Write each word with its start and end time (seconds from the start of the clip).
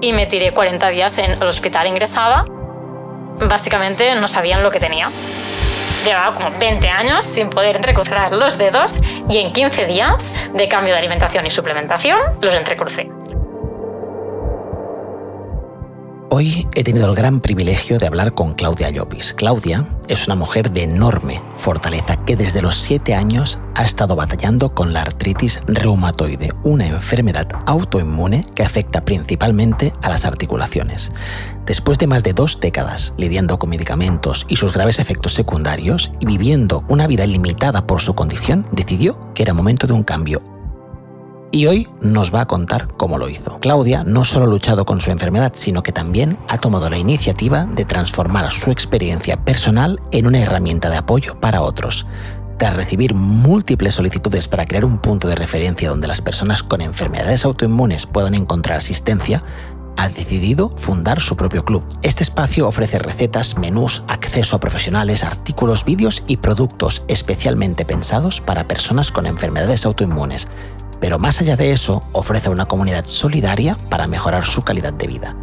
y 0.00 0.12
me 0.12 0.26
tiré 0.26 0.52
40 0.52 0.88
días 0.88 1.18
en 1.18 1.32
el 1.32 1.42
hospital 1.42 1.86
ingresada. 1.86 2.44
Básicamente 3.48 4.14
no 4.14 4.28
sabían 4.28 4.62
lo 4.62 4.70
que 4.70 4.80
tenía. 4.80 5.10
Llevaba 6.04 6.34
como 6.34 6.50
20 6.58 6.88
años 6.88 7.24
sin 7.24 7.50
poder 7.50 7.76
entrecruzar 7.76 8.32
los 8.32 8.56
dedos 8.56 9.00
y 9.28 9.38
en 9.38 9.52
15 9.52 9.86
días 9.86 10.34
de 10.54 10.68
cambio 10.68 10.94
de 10.94 10.98
alimentación 10.98 11.46
y 11.46 11.50
suplementación 11.50 12.18
los 12.40 12.54
entrecrucé. 12.54 13.19
Hoy 16.32 16.68
he 16.76 16.84
tenido 16.84 17.08
el 17.08 17.16
gran 17.16 17.40
privilegio 17.40 17.98
de 17.98 18.06
hablar 18.06 18.34
con 18.34 18.54
Claudia 18.54 18.88
Llopis. 18.88 19.34
Claudia 19.34 19.88
es 20.06 20.28
una 20.28 20.36
mujer 20.36 20.70
de 20.70 20.84
enorme 20.84 21.42
fortaleza 21.56 22.24
que 22.24 22.36
desde 22.36 22.62
los 22.62 22.76
7 22.76 23.16
años 23.16 23.58
ha 23.74 23.82
estado 23.82 24.14
batallando 24.14 24.72
con 24.72 24.92
la 24.92 25.02
artritis 25.02 25.60
reumatoide, 25.66 26.52
una 26.62 26.86
enfermedad 26.86 27.48
autoinmune 27.66 28.44
que 28.54 28.62
afecta 28.62 29.04
principalmente 29.04 29.92
a 30.02 30.08
las 30.08 30.24
articulaciones. 30.24 31.10
Después 31.66 31.98
de 31.98 32.06
más 32.06 32.22
de 32.22 32.32
dos 32.32 32.60
décadas 32.60 33.12
lidiando 33.16 33.58
con 33.58 33.70
medicamentos 33.70 34.46
y 34.48 34.54
sus 34.54 34.72
graves 34.72 35.00
efectos 35.00 35.34
secundarios 35.34 36.12
y 36.20 36.26
viviendo 36.26 36.84
una 36.86 37.08
vida 37.08 37.26
limitada 37.26 37.88
por 37.88 38.00
su 38.00 38.14
condición, 38.14 38.64
decidió 38.70 39.34
que 39.34 39.42
era 39.42 39.52
momento 39.52 39.88
de 39.88 39.94
un 39.94 40.04
cambio 40.04 40.59
y 41.52 41.66
hoy 41.66 41.88
nos 42.00 42.34
va 42.34 42.42
a 42.42 42.46
contar 42.46 42.88
cómo 42.96 43.18
lo 43.18 43.28
hizo. 43.28 43.58
Claudia 43.60 44.04
no 44.04 44.24
solo 44.24 44.46
ha 44.46 44.48
luchado 44.48 44.84
con 44.84 45.00
su 45.00 45.10
enfermedad, 45.10 45.52
sino 45.54 45.82
que 45.82 45.92
también 45.92 46.38
ha 46.48 46.58
tomado 46.58 46.88
la 46.90 46.98
iniciativa 46.98 47.66
de 47.66 47.84
transformar 47.84 48.50
su 48.52 48.70
experiencia 48.70 49.44
personal 49.44 50.00
en 50.12 50.26
una 50.26 50.40
herramienta 50.40 50.90
de 50.90 50.98
apoyo 50.98 51.38
para 51.40 51.62
otros. 51.62 52.06
Tras 52.58 52.76
recibir 52.76 53.14
múltiples 53.14 53.94
solicitudes 53.94 54.46
para 54.46 54.66
crear 54.66 54.84
un 54.84 54.98
punto 54.98 55.28
de 55.28 55.34
referencia 55.34 55.88
donde 55.88 56.06
las 56.06 56.20
personas 56.20 56.62
con 56.62 56.82
enfermedades 56.82 57.44
autoinmunes 57.44 58.06
puedan 58.06 58.34
encontrar 58.34 58.78
asistencia, 58.78 59.42
ha 59.96 60.08
decidido 60.08 60.72
fundar 60.76 61.20
su 61.20 61.36
propio 61.36 61.64
club. 61.64 61.82
Este 62.02 62.22
espacio 62.22 62.66
ofrece 62.66 62.98
recetas, 62.98 63.58
menús, 63.58 64.02
acceso 64.08 64.56
a 64.56 64.60
profesionales, 64.60 65.24
artículos, 65.24 65.84
vídeos 65.84 66.22
y 66.26 66.38
productos 66.38 67.02
especialmente 67.08 67.84
pensados 67.84 68.40
para 68.40 68.68
personas 68.68 69.10
con 69.10 69.26
enfermedades 69.26 69.84
autoinmunes 69.84 70.48
pero 71.00 71.18
más 71.18 71.40
allá 71.40 71.56
de 71.56 71.72
eso, 71.72 72.02
ofrece 72.12 72.50
una 72.50 72.66
comunidad 72.66 73.06
solidaria 73.06 73.76
para 73.88 74.06
mejorar 74.06 74.44
su 74.44 74.62
calidad 74.62 74.92
de 74.92 75.06
vida. 75.06 75.36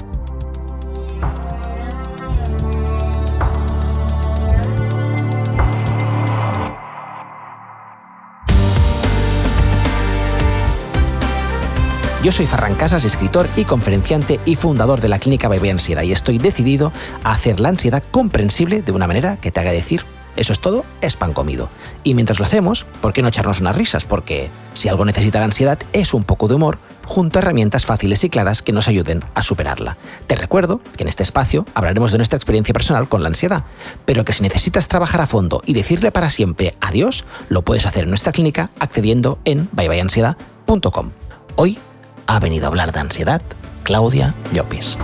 Yo 12.24 12.32
soy 12.32 12.46
Ferran 12.46 12.76
Casas, 12.76 13.06
escritor 13.06 13.48
y 13.56 13.64
conferenciante 13.64 14.40
y 14.44 14.56
fundador 14.56 15.00
de 15.00 15.08
la 15.08 15.18
clínica 15.18 15.48
Bebé 15.48 15.72
Ansiedad 15.72 16.04
y 16.04 16.12
estoy 16.12 16.40
decidido 16.40 16.92
a 17.24 17.32
hacer 17.32 17.60
la 17.60 17.70
ansiedad 17.70 18.04
comprensible 18.12 18.82
de 18.82 18.92
una 18.92 19.08
manera 19.08 19.38
que 19.38 19.52
te 19.52 19.60
haga 19.62 19.72
decir 19.72 20.04
eso 20.38 20.54
es 20.54 20.60
todo, 20.60 20.86
es 21.02 21.16
pan 21.16 21.34
comido. 21.34 21.68
Y 22.04 22.14
mientras 22.14 22.40
lo 22.40 22.46
hacemos, 22.46 22.86
¿por 23.02 23.12
qué 23.12 23.22
no 23.22 23.28
echarnos 23.28 23.60
unas 23.60 23.76
risas? 23.76 24.06
Porque 24.06 24.50
si 24.78 24.90
algo 24.90 25.06
necesita 25.06 25.40
la 25.40 25.46
ansiedad 25.46 25.80
es 25.92 26.14
un 26.14 26.24
poco 26.24 26.48
de 26.48 26.56
humor 26.56 26.80
junto 27.06 27.40
a 27.40 27.42
herramientas 27.42 27.86
fáciles 27.86 28.24
y 28.24 28.30
claras 28.30 28.62
que 28.62 28.74
nos 28.74 28.88
ayuden 28.88 29.24
a 29.34 29.42
superarla. 29.42 29.98
Te 30.28 30.36
recuerdo 30.36 30.82
que 30.98 31.04
en 31.04 31.10
este 31.10 31.24
espacio 31.24 31.66
hablaremos 31.74 32.12
de 32.12 32.18
nuestra 32.18 32.38
experiencia 32.38 32.74
personal 32.74 33.08
con 33.08 33.24
la 33.24 33.30
ansiedad, 33.30 33.64
pero 34.06 34.26
que 34.26 34.34
si 34.34 34.44
necesitas 34.44 34.88
trabajar 34.88 35.22
a 35.22 35.28
fondo 35.28 35.62
y 35.66 35.74
decirle 35.74 36.12
para 36.12 36.30
siempre 36.30 36.76
adiós, 36.82 37.26
lo 37.50 37.64
puedes 37.64 37.86
hacer 37.86 38.04
en 38.04 38.10
nuestra 38.10 38.34
clínica 38.34 38.70
accediendo 38.80 39.40
en 39.46 39.70
byebyeensiedad.com. 39.72 41.12
Hoy 41.56 41.80
ha 42.28 42.40
venido 42.40 42.66
a 42.66 42.68
hablar 42.68 42.92
de 42.92 43.00
ansiedad 43.00 43.42
Claudia 43.84 44.36
Llopis. 44.52 44.98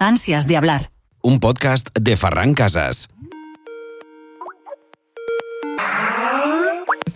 Ansias 0.00 0.46
de 0.46 0.56
hablar 0.56 0.90
un 1.26 1.40
podcast 1.40 1.88
de 1.98 2.16
Farran 2.16 2.54
Casas. 2.54 3.08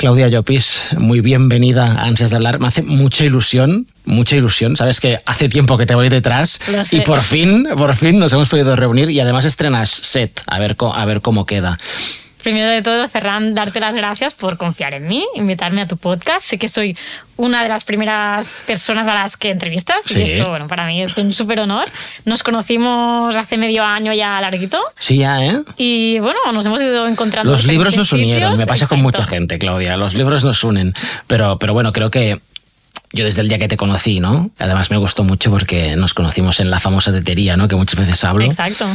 Claudia 0.01 0.29
Llopis, 0.29 0.97
muy 0.97 1.21
bienvenida 1.21 1.93
a 1.93 2.05
Ansias 2.05 2.31
de 2.31 2.37
Hablar. 2.37 2.59
Me 2.59 2.69
hace 2.69 2.83
mucha 2.83 3.23
ilusión, 3.27 3.87
mucha 4.07 4.35
ilusión. 4.35 4.75
Sabes 4.75 4.99
que 4.99 5.19
hace 5.27 5.51
tiempo 5.51 5.77
que 5.77 5.85
te 5.85 5.95
voy 5.95 6.09
detrás 6.09 6.59
y 6.91 7.01
por 7.03 7.21
fin, 7.21 7.69
por 7.77 7.95
fin 7.95 8.19
nos 8.19 8.33
hemos 8.33 8.49
podido 8.49 8.75
reunir 8.77 9.11
y 9.11 9.21
además 9.21 9.45
estrenas 9.45 9.91
set, 9.91 10.41
a 10.47 10.59
ver, 10.59 10.75
a 10.95 11.05
ver 11.05 11.21
cómo 11.21 11.45
queda. 11.45 11.79
Primero 12.43 12.71
de 12.71 12.83
todo, 12.83 13.07
Ferran, 13.09 13.55
darte 13.55 13.81
las 13.81 13.95
gracias 13.95 14.35
por 14.35 14.57
confiar 14.57 14.95
en 14.95 15.07
mí, 15.07 15.27
invitarme 15.35 15.83
a 15.83 15.89
tu 15.89 15.97
podcast. 15.97 16.47
Sé 16.47 16.59
que 16.59 16.69
soy 16.69 16.97
una 17.37 17.63
de 17.63 17.69
las 17.69 17.85
primeras 17.85 18.63
personas 18.67 19.09
a 19.09 19.15
las 19.15 19.37
que 19.37 19.51
entrevistas 19.51 20.15
y 20.15 20.23
esto, 20.23 20.49
bueno, 20.51 20.69
para 20.69 20.87
mí 20.87 21.03
es 21.03 21.17
un 21.17 21.33
súper 21.33 21.61
honor. 21.61 21.91
Nos 22.25 22.43
conocimos 22.43 23.37
hace 23.37 23.57
medio 23.57 23.85
año 23.85 24.13
ya 24.13 24.41
larguito. 24.41 24.79
Sí, 24.99 25.19
ya, 25.19 25.45
¿eh? 25.45 25.63
Y 25.77 26.19
bueno, 26.19 26.39
nos 26.53 26.67
hemos 26.67 26.83
ido 26.83 27.07
encontrando. 27.07 27.51
Los 27.51 27.67
libros 27.67 27.97
nos 27.97 28.13
unieron, 28.13 28.57
me 28.59 28.67
pasa 28.67 28.87
con 28.87 29.01
mucha 29.01 29.25
gente, 29.25 29.59
Claudia. 29.59 29.97
Los 29.97 30.15
libros 30.15 30.45
nos 30.45 30.63
unen. 30.65 30.95
Pero, 31.27 31.59
pero 31.59 31.73
bueno, 31.73 31.93
creo 31.93 32.11
que 32.11 32.41
yo 33.13 33.25
desde 33.25 33.41
el 33.41 33.49
día 33.49 33.59
que 33.59 33.67
te 33.67 33.77
conocí, 33.77 34.21
¿no? 34.21 34.51
Además 34.59 34.91
me 34.91 34.97
gustó 34.97 35.25
mucho 35.25 35.51
porque 35.51 35.97
nos 35.97 36.15
conocimos 36.15 36.61
en 36.61 36.71
la 36.71 36.79
famosa 36.79 37.13
tetería, 37.13 37.57
¿no? 37.57 37.67
Que 37.67 37.75
muchas 37.75 37.99
veces 37.99 38.23
hablo. 38.23 38.45
Exacto. 38.45 38.87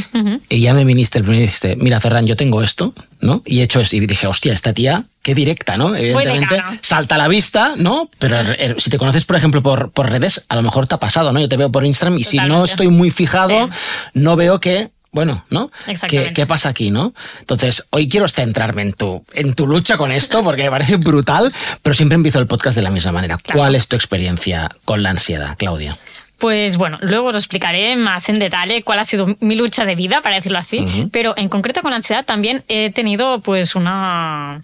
Y 0.48 0.60
ya 0.60 0.72
me 0.72 0.84
viniste, 0.84 1.22
me 1.22 1.40
dijiste, 1.40 1.76
mira 1.76 2.00
Ferran, 2.00 2.26
yo 2.26 2.34
tengo 2.34 2.62
esto, 2.62 2.94
¿no? 3.20 3.42
Y 3.44 3.60
he 3.60 3.64
hecho 3.64 3.80
esto. 3.80 3.96
Y 3.96 4.00
dije, 4.00 4.26
hostia, 4.26 4.54
esta 4.54 4.72
tía, 4.72 5.04
qué 5.22 5.34
directa, 5.34 5.76
¿no? 5.76 5.94
Evidentemente 5.94 6.62
salta 6.80 7.16
a 7.16 7.18
la 7.18 7.28
vista, 7.28 7.74
¿no? 7.76 8.10
Pero 8.18 8.38
er, 8.38 8.56
er, 8.58 8.80
si 8.80 8.88
te 8.88 8.96
conoces, 8.96 9.26
por 9.26 9.36
ejemplo, 9.36 9.62
por, 9.62 9.90
por 9.90 10.08
redes, 10.08 10.46
a 10.48 10.56
lo 10.56 10.62
mejor 10.62 10.86
te 10.86 10.94
ha 10.94 10.98
pasado, 10.98 11.32
¿no? 11.32 11.40
Yo 11.40 11.48
te 11.48 11.58
veo 11.58 11.70
por 11.70 11.84
Instagram 11.84 12.18
y 12.18 12.24
si 12.24 12.38
no 12.38 12.64
estoy 12.64 12.88
muy 12.88 13.10
fijado, 13.10 13.68
no 14.14 14.36
veo 14.36 14.60
que 14.60 14.92
bueno, 15.16 15.46
¿no? 15.48 15.70
¿Qué, 16.08 16.34
¿Qué, 16.34 16.46
pasa 16.46 16.68
aquí, 16.68 16.90
no? 16.90 17.14
Entonces, 17.40 17.86
hoy 17.88 18.06
quiero 18.06 18.28
centrarme 18.28 18.82
en 18.82 18.92
tu, 18.92 19.24
en 19.32 19.54
tu 19.54 19.66
lucha 19.66 19.96
con 19.96 20.12
esto, 20.12 20.44
porque 20.44 20.64
me 20.64 20.70
parece 20.70 20.96
brutal, 20.96 21.50
pero 21.80 21.94
siempre 21.94 22.16
empiezo 22.16 22.38
el 22.38 22.46
podcast 22.46 22.76
de 22.76 22.82
la 22.82 22.90
misma 22.90 23.12
manera. 23.12 23.38
¿Cuál 23.50 23.74
es 23.74 23.88
tu 23.88 23.96
experiencia 23.96 24.70
con 24.84 25.02
la 25.02 25.08
ansiedad, 25.08 25.56
Claudia? 25.56 25.96
Pues 26.36 26.76
bueno, 26.76 26.98
luego 27.00 27.28
os 27.28 27.36
explicaré 27.36 27.96
más 27.96 28.28
en 28.28 28.38
detalle 28.38 28.82
cuál 28.82 28.98
ha 28.98 29.04
sido 29.04 29.26
mi 29.40 29.54
lucha 29.54 29.86
de 29.86 29.94
vida, 29.94 30.20
para 30.20 30.36
decirlo 30.36 30.58
así, 30.58 31.08
pero 31.10 31.32
en 31.38 31.48
concreto 31.48 31.80
con 31.80 31.92
la 31.92 31.96
ansiedad 31.96 32.26
también 32.26 32.62
he 32.68 32.90
tenido 32.90 33.40
pues 33.40 33.74
una, 33.74 34.62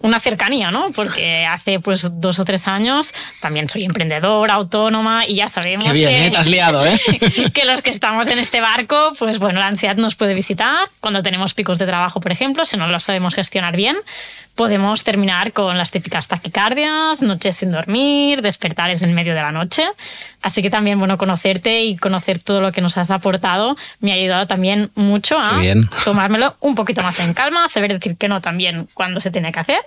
una 0.00 0.18
cercanía, 0.18 0.70
¿no? 0.70 0.90
Porque 0.94 1.44
hace 1.46 1.80
pues 1.80 2.08
dos 2.20 2.38
o 2.38 2.44
tres 2.44 2.68
años 2.68 3.14
también 3.40 3.68
soy 3.68 3.84
emprendedora, 3.84 4.54
autónoma 4.54 5.26
y 5.26 5.36
ya 5.36 5.48
sabemos 5.48 5.84
Qué 5.84 5.92
bien, 5.92 6.10
que, 6.10 6.26
¿eh? 6.26 6.30
Te 6.30 6.36
has 6.36 6.48
liado, 6.48 6.86
¿eh? 6.86 6.98
que 7.54 7.64
los 7.64 7.82
que 7.82 7.90
estamos 7.90 8.28
en 8.28 8.38
este 8.38 8.60
barco, 8.60 9.12
pues 9.18 9.38
bueno, 9.38 9.60
la 9.60 9.66
ansiedad 9.66 9.96
nos 9.96 10.16
puede 10.16 10.34
visitar 10.34 10.88
cuando 11.00 11.22
tenemos 11.22 11.54
picos 11.54 11.78
de 11.78 11.86
trabajo, 11.86 12.20
por 12.20 12.32
ejemplo, 12.32 12.64
si 12.64 12.76
no 12.76 12.86
lo 12.88 13.00
sabemos 13.00 13.34
gestionar 13.34 13.76
bien 13.76 13.96
podemos 14.54 15.02
terminar 15.04 15.52
con 15.52 15.78
las 15.78 15.90
típicas 15.90 16.28
taquicardias, 16.28 17.22
noches 17.22 17.56
sin 17.56 17.70
dormir, 17.70 18.42
despertares 18.42 19.02
en 19.02 19.14
medio 19.14 19.34
de 19.34 19.40
la 19.40 19.52
noche. 19.52 19.84
Así 20.42 20.60
que 20.60 20.70
también, 20.70 20.98
bueno, 20.98 21.16
conocerte 21.16 21.82
y 21.82 21.96
conocer 21.96 22.42
todo 22.42 22.60
lo 22.60 22.72
que 22.72 22.80
nos 22.80 22.98
has 22.98 23.10
aportado 23.10 23.76
me 24.00 24.12
ha 24.12 24.16
ayudado 24.16 24.46
también 24.46 24.90
mucho 24.94 25.38
a 25.38 25.60
tomármelo 26.04 26.56
un 26.60 26.74
poquito 26.74 27.02
más 27.02 27.18
en 27.20 27.32
calma, 27.32 27.68
saber 27.68 27.92
decir 27.92 28.16
que 28.16 28.28
no 28.28 28.40
también 28.40 28.88
cuando 28.94 29.20
se 29.20 29.30
tiene 29.30 29.52
que 29.52 29.60
hacer 29.62 29.80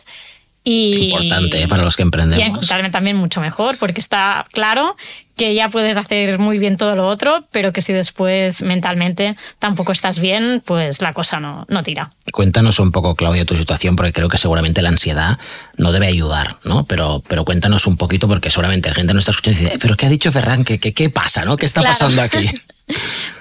y, 0.68 1.12
Importante 1.12 1.62
¿eh? 1.62 1.68
para 1.68 1.84
los 1.84 1.96
que 1.96 2.02
emprendemos. 2.02 2.44
Y 2.44 2.48
encontrarme 2.50 2.90
también 2.90 3.16
mucho 3.16 3.40
mejor, 3.40 3.78
porque 3.78 4.02
está 4.02 4.44
claro 4.52 4.98
que 5.38 5.54
ya 5.54 5.70
puedes 5.70 5.96
hacer 5.96 6.40
muy 6.40 6.58
bien 6.58 6.76
todo 6.76 6.96
lo 6.96 7.08
otro, 7.08 7.46
pero 7.52 7.72
que 7.72 7.82
si 7.82 7.94
después 7.94 8.64
mentalmente 8.64 9.36
tampoco 9.60 9.92
estás 9.92 10.20
bien, 10.20 10.64
pues 10.66 11.02
la 11.02 11.14
cosa 11.14 11.40
no, 11.40 11.66
no 11.70 11.84
tira. 11.84 12.14
Cuéntanos 12.32 12.80
un 12.80 12.92
poco, 12.92 13.16
Claudia, 13.16 13.46
tu 13.46 13.56
situación, 13.56 13.96
porque 13.96 14.12
creo 14.12 14.28
que 14.28 14.40
seguramente 14.40 14.82
la 14.82 14.90
ansiedad 14.90 15.38
no 15.78 15.92
debe 15.92 16.08
ayudar, 16.08 16.58
¿no? 16.64 16.86
Pero, 16.86 17.22
pero 17.28 17.46
cuéntanos 17.46 17.86
un 17.86 17.98
poquito, 17.98 18.28
porque 18.28 18.50
seguramente 18.50 18.90
la 18.90 18.96
gente 18.96 19.14
no 19.14 19.20
está 19.20 19.32
escuchando 19.32 19.60
y 19.60 19.64
dice, 19.64 19.76
eh, 19.76 19.80
¿pero 19.80 19.96
qué 19.98 20.08
ha 20.08 20.10
dicho 20.10 20.32
Ferran? 20.32 20.64
¿Qué, 20.64 20.80
qué, 20.80 20.94
qué 20.94 21.12
pasa? 21.12 21.46
¿no? 21.46 21.58
¿Qué 21.58 21.68
está 21.68 21.84
pasando 21.84 22.24
aquí? 22.24 22.50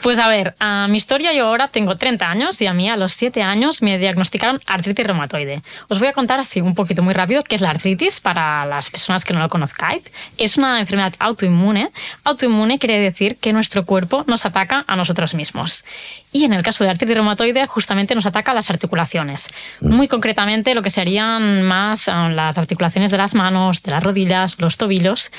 Pues 0.05 0.19
a 0.19 0.29
ver, 0.29 0.55
a 0.61 0.87
mi 0.87 0.99
historia 0.99 1.33
yo 1.33 1.47
ahora 1.47 1.69
tengo 1.69 1.97
30 1.97 2.31
años 2.31 2.61
y 2.61 2.67
a 2.67 2.75
mí 2.75 2.91
a 2.91 2.97
los 2.99 3.15
7 3.15 3.41
años 3.43 3.81
me 3.81 3.97
diagnosticaron 3.97 4.61
artritis 4.67 5.06
reumatoide. 5.06 5.62
Os 5.89 5.99
voy 5.99 6.09
a 6.09 6.12
contar 6.12 6.39
así 6.39 6.61
un 6.61 6.75
poquito 6.75 7.03
muy 7.03 7.15
rápido 7.15 7.43
qué 7.43 7.55
es 7.55 7.62
la 7.62 7.71
artritis 7.71 8.21
para 8.21 8.67
las 8.67 8.91
personas 8.91 9.25
que 9.25 9.33
no 9.33 9.41
lo 9.41 9.49
conozcáis. 9.49 10.03
Es 10.37 10.59
una 10.59 10.79
enfermedad 10.79 11.15
autoinmune. 11.21 11.91
Autoinmune 12.23 12.79
quiere 12.79 13.01
decir 13.01 13.39
que 13.39 13.55
nuestro 13.55 13.87
cuerpo 13.87 14.25
nos 14.27 14.45
ataca 14.45 14.85
a 14.87 14.95
nosotros 14.95 15.33
mismos. 15.33 15.87
Y 16.33 16.45
en 16.45 16.53
el 16.53 16.62
caso 16.62 16.85
de 16.85 16.91
artritis 16.91 17.15
reumatoide 17.15 17.67
justamente 17.67 18.15
nos 18.15 18.27
ataca 18.27 18.53
las 18.53 18.69
articulaciones. 18.69 19.49
Muy 19.81 20.06
concretamente 20.06 20.75
lo 20.75 20.83
que 20.83 20.91
serían 20.91 21.62
más 21.62 22.09
ah, 22.09 22.29
las 22.29 22.59
articulaciones 22.59 23.11
de 23.11 23.17
las 23.17 23.35
manos, 23.35 23.83
de 23.83 23.93
las 23.93 24.03
rodillas, 24.03 24.56
los 24.59 24.77
tobillos 24.77 25.31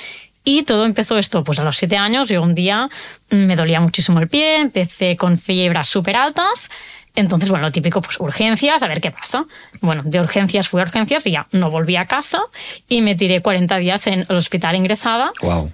y 0.45 0.63
todo 0.63 0.85
empezó 0.85 1.17
esto, 1.17 1.43
pues 1.43 1.59
a 1.59 1.63
los 1.63 1.75
siete 1.75 1.97
años, 1.97 2.29
yo 2.29 2.41
un 2.41 2.55
día 2.55 2.87
mm, 3.31 3.35
me 3.35 3.55
dolía 3.55 3.81
muchísimo 3.81 4.19
el 4.19 4.29
pie, 4.29 4.61
empecé 4.61 5.17
con 5.17 5.37
fiebras 5.37 5.89
súper 5.89 6.15
altas, 6.15 6.69
entonces, 7.15 7.49
bueno, 7.49 7.65
lo 7.65 7.71
típico, 7.71 8.01
pues 8.01 8.19
urgencias, 8.19 8.83
a 8.83 8.87
ver 8.87 9.01
qué 9.01 9.11
pasa. 9.11 9.45
Bueno, 9.81 10.03
de 10.03 10.19
urgencias 10.19 10.67
fui 10.67 10.81
a 10.81 10.83
urgencias 10.83 11.25
y 11.25 11.31
ya 11.31 11.47
no 11.51 11.71
volví 11.71 11.95
a 11.95 12.05
casa 12.05 12.41
y 12.89 13.01
me 13.01 13.15
tiré 13.15 13.41
40 13.41 13.77
días 13.77 14.07
en 14.07 14.25
el 14.27 14.35
hospital 14.35 14.75
ingresada. 14.75 15.31
Wow. 15.41 15.71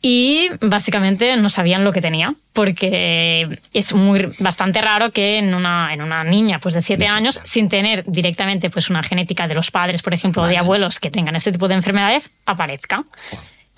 y 0.00 0.48
básicamente 0.60 1.36
no 1.36 1.48
sabían 1.48 1.82
lo 1.82 1.92
que 1.92 2.00
tenía, 2.00 2.32
porque 2.52 3.58
es 3.74 3.92
muy, 3.94 4.32
bastante 4.38 4.80
raro 4.80 5.10
que 5.10 5.38
en 5.38 5.54
una, 5.54 5.92
en 5.92 6.02
una 6.02 6.22
niña 6.22 6.60
pues, 6.60 6.74
de 6.74 6.80
7 6.80 7.06
años, 7.08 7.40
sin 7.42 7.68
tener 7.68 8.04
directamente 8.06 8.70
pues, 8.70 8.90
una 8.90 9.02
genética 9.02 9.48
de 9.48 9.54
los 9.54 9.70
padres, 9.72 10.02
por 10.02 10.14
ejemplo, 10.14 10.42
o 10.42 10.46
de 10.46 10.56
abuelos 10.56 11.00
que 11.00 11.10
tengan 11.10 11.34
este 11.34 11.50
tipo 11.50 11.66
de 11.66 11.74
enfermedades, 11.74 12.32
aparezca. 12.46 13.04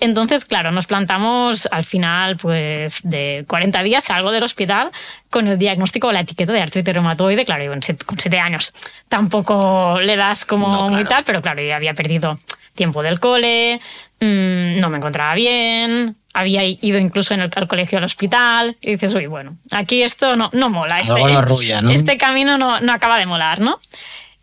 Entonces, 0.01 0.45
claro, 0.45 0.71
nos 0.71 0.87
plantamos 0.87 1.69
al 1.71 1.83
final 1.83 2.35
pues, 2.35 3.01
de 3.03 3.45
40 3.47 3.83
días, 3.83 4.03
salgo 4.03 4.31
del 4.31 4.41
hospital 4.41 4.89
con 5.29 5.47
el 5.47 5.59
diagnóstico 5.59 6.07
o 6.07 6.11
la 6.11 6.21
etiqueta 6.21 6.51
de 6.51 6.59
artritis 6.59 6.91
reumatoide, 6.91 7.45
claro, 7.45 7.63
yo 7.63 7.71
con 7.71 8.17
7 8.17 8.39
años 8.39 8.73
tampoco 9.07 9.99
le 10.01 10.15
das 10.15 10.43
como 10.45 10.67
No, 10.67 10.77
claro. 10.79 10.93
muy 10.93 11.05
tal, 11.05 11.23
pero 11.23 11.43
claro, 11.43 11.61
yo 11.61 11.75
había 11.75 11.93
perdido 11.93 12.37
tiempo 12.73 13.03
del 13.03 13.19
cole, 13.19 13.79
mm, 14.19 14.79
no 14.79 14.89
me 14.89 14.97
encontraba 14.97 15.35
bien, 15.35 16.15
había 16.33 16.65
ido 16.65 16.97
incluso 16.97 17.35
en 17.35 17.41
el, 17.41 17.51
al 17.53 17.67
colegio 17.67 17.99
al 17.99 18.03
hospital, 18.03 18.77
y 18.81 18.93
dices, 18.93 19.13
uy, 19.13 19.27
bueno, 19.27 19.57
aquí 19.69 20.01
esto 20.01 20.35
no, 20.35 20.49
no 20.51 20.71
mola, 20.71 20.99
este, 20.99 21.13
no 21.13 21.81
¿no? 21.83 21.91
este 21.91 22.17
camino 22.17 22.57
no, 22.57 22.79
no 22.79 22.91
acaba 22.91 23.19
de 23.19 23.27
molar, 23.27 23.59
¿no? 23.59 23.77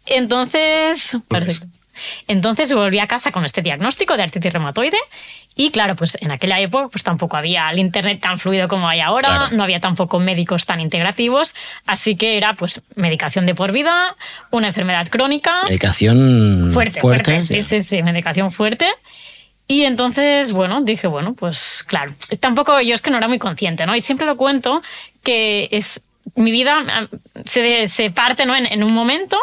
Entonces, 0.06 1.18
perfecto. 1.26 1.66
Entonces 2.26 2.72
volví 2.72 2.98
a 2.98 3.06
casa 3.06 3.30
con 3.30 3.44
este 3.44 3.62
diagnóstico 3.62 4.16
de 4.16 4.22
artritis 4.24 4.52
reumatoide 4.52 4.96
y 5.56 5.70
claro, 5.70 5.96
pues 5.96 6.16
en 6.20 6.30
aquella 6.30 6.60
época 6.60 6.88
pues 6.88 7.02
tampoco 7.02 7.36
había 7.36 7.68
el 7.70 7.78
internet 7.78 8.20
tan 8.20 8.38
fluido 8.38 8.68
como 8.68 8.88
hay 8.88 9.00
ahora, 9.00 9.28
Claro. 9.28 9.56
no 9.56 9.62
había 9.64 9.80
tampoco 9.80 10.18
médicos 10.20 10.66
tan 10.66 10.80
integrativos, 10.80 11.54
así 11.86 12.16
que 12.16 12.36
era 12.36 12.54
pues 12.54 12.80
medicación 12.94 13.44
de 13.46 13.54
por 13.54 13.72
vida, 13.72 14.16
una 14.50 14.68
enfermedad 14.68 15.08
crónica, 15.08 15.64
Medicación 15.64 16.70
fuerte, 16.72 17.00
fuerte, 17.00 17.42
sí, 17.42 17.62
sí, 17.62 17.80
sí, 17.80 18.02
medicación 18.02 18.50
fuerte. 18.50 18.86
Y 19.70 19.82
entonces, 19.82 20.52
bueno, 20.52 20.80
dije, 20.80 21.08
bueno, 21.08 21.34
pues 21.34 21.84
claro, 21.86 22.14
tampoco 22.40 22.80
yo 22.80 22.94
es 22.94 23.02
que 23.02 23.10
no 23.10 23.18
era 23.18 23.28
muy 23.28 23.38
consciente, 23.38 23.84
¿no? 23.84 23.94
Y 23.94 24.00
siempre 24.00 24.26
lo 24.26 24.36
cuento 24.38 24.80
que 25.22 25.68
es 25.72 26.00
mi 26.38 26.50
vida 26.50 26.84
ah, 26.88 27.06
se, 27.44 27.88
se 27.88 28.10
parte 28.10 28.46
¿no? 28.46 28.54
en, 28.56 28.66
en 28.66 28.82
un 28.82 28.92
momento 28.92 29.38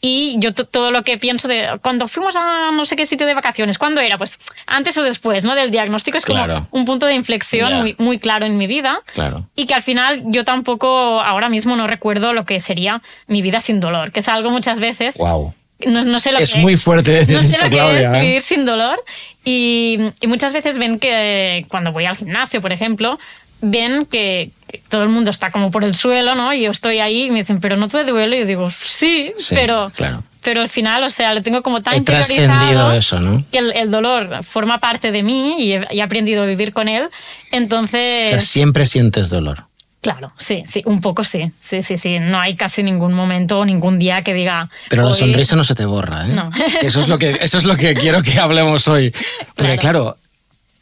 y 0.00 0.36
yo 0.38 0.54
to- 0.54 0.64
todo 0.64 0.90
lo 0.92 1.02
que 1.02 1.18
pienso 1.18 1.48
de 1.48 1.66
cuando 1.82 2.06
fuimos 2.06 2.36
a 2.36 2.70
no 2.72 2.84
sé 2.84 2.94
qué 2.94 3.04
sitio 3.04 3.26
de 3.26 3.34
vacaciones, 3.34 3.78
¿cuándo 3.78 4.00
era? 4.00 4.16
Pues 4.16 4.38
antes 4.66 4.96
o 4.96 5.02
después, 5.02 5.42
¿no? 5.44 5.54
Del 5.56 5.70
diagnóstico 5.72 6.16
es 6.18 6.24
como 6.24 6.38
Claro. 6.44 6.68
un 6.70 6.84
punto 6.84 7.06
de 7.06 7.14
inflexión 7.14 7.70
Ya. 7.70 7.76
muy, 7.80 7.96
muy 7.98 8.18
claro 8.20 8.46
en 8.46 8.56
mi 8.58 8.66
vida 8.68 9.00
Claro. 9.14 9.48
y 9.56 9.66
que 9.66 9.74
al 9.74 9.82
final 9.82 10.22
yo 10.26 10.44
tampoco 10.44 11.20
ahora 11.20 11.48
mismo 11.48 11.74
no 11.74 11.86
recuerdo 11.88 12.32
lo 12.32 12.44
que 12.44 12.60
sería 12.60 13.02
mi 13.26 13.42
vida 13.42 13.60
sin 13.60 13.80
dolor, 13.80 14.12
que 14.12 14.20
es 14.20 14.28
algo 14.28 14.50
muchas 14.50 14.78
veces 14.78 15.16
Wow. 15.18 15.52
no, 15.86 16.04
no 16.04 16.20
sé 16.20 16.30
lo 16.30 16.38
Es 16.38 16.52
que 16.52 16.60
muy 16.60 16.76
fuerte 16.76 17.10
decir 17.10 17.34
no 17.34 17.42
sé 17.42 17.48
esto, 17.48 17.64
lo 17.64 17.70
que 17.70 17.76
Claudia, 17.76 18.08
es 18.10 18.16
¿eh? 18.16 18.20
vivir 18.20 18.42
sin 18.42 18.64
dolor 18.66 19.02
y, 19.44 19.98
y 20.20 20.26
muchas 20.28 20.52
veces 20.52 20.78
ven 20.78 21.00
que 21.00 21.64
cuando 21.68 21.90
voy 21.90 22.04
al 22.04 22.16
gimnasio 22.16 22.60
por 22.60 22.70
ejemplo 22.72 23.18
ven 23.60 24.06
que, 24.06 24.50
que 24.68 24.80
todo 24.88 25.02
el 25.02 25.08
mundo 25.08 25.30
está 25.30 25.50
como 25.50 25.70
por 25.70 25.84
el 25.84 25.94
suelo 25.94 26.34
no 26.34 26.52
y 26.54 26.62
yo 26.62 26.70
estoy 26.70 26.98
ahí 27.00 27.24
y 27.24 27.30
me 27.30 27.38
dicen 27.40 27.60
pero 27.60 27.76
no 27.76 27.88
te 27.88 28.04
duele 28.04 28.36
y 28.36 28.40
yo 28.40 28.46
digo 28.46 28.70
sí, 28.70 29.32
Sí, 29.36 29.54
pero 29.54 29.90
claro. 29.94 30.22
pero 30.42 30.60
al 30.60 30.68
final 30.68 31.02
o 31.02 31.10
sea 31.10 31.34
lo 31.34 31.42
tengo 31.42 31.62
como 31.62 31.80
tan 31.82 31.94
He 31.94 32.00
trascendido 32.02 32.92
eso, 32.92 33.20
¿no? 33.20 33.44
que 33.50 33.58
el, 33.58 33.72
el 33.72 33.90
dolor 33.90 34.44
forma 34.44 34.78
parte 34.78 35.10
de 35.12 35.22
mí 35.22 35.56
y 35.58 35.72
he, 35.72 35.86
y 35.90 35.98
he 35.98 36.02
aprendido 36.02 36.42
a 36.42 36.46
vivir 36.46 36.72
con 36.72 36.88
él 36.88 37.08
entonces 37.50 38.30
Pero 38.30 38.40
siempre 38.42 38.86
sientes 38.86 39.30
dolor. 39.30 39.64
Claro, 40.00 40.32
sí, 40.38 40.62
sí, 40.64 40.80
un 40.86 41.00
poco 41.00 41.24
sí, 41.24 41.50
sí, 41.58 41.82
sí, 41.82 41.96
sí. 41.96 42.20
No 42.20 42.38
hay 42.38 42.54
casi 42.54 42.84
ningún 42.84 43.14
momento 43.14 43.58
o 43.58 43.64
ningún 43.64 43.98
día 43.98 44.22
que 44.22 44.32
diga. 44.32 44.70
Pero 44.88 45.08
la 45.08 45.12
sonrisa 45.12 45.56
no 45.56 45.64
se 45.64 45.74
te 45.74 45.84
borra, 45.86 46.24
¿eh? 46.24 46.28
No. 46.28 46.52
Eso 46.82 47.00
es 47.00 47.08
lo 47.08 47.18
que, 47.18 47.36
eso 47.42 47.58
es 47.58 47.64
lo 47.64 47.74
que 47.76 47.94
quiero 47.94 48.22
que 48.22 48.38
hablemos 48.38 48.86
hoy. 48.86 49.12
Porque 49.56 49.76
claro, 49.76 50.16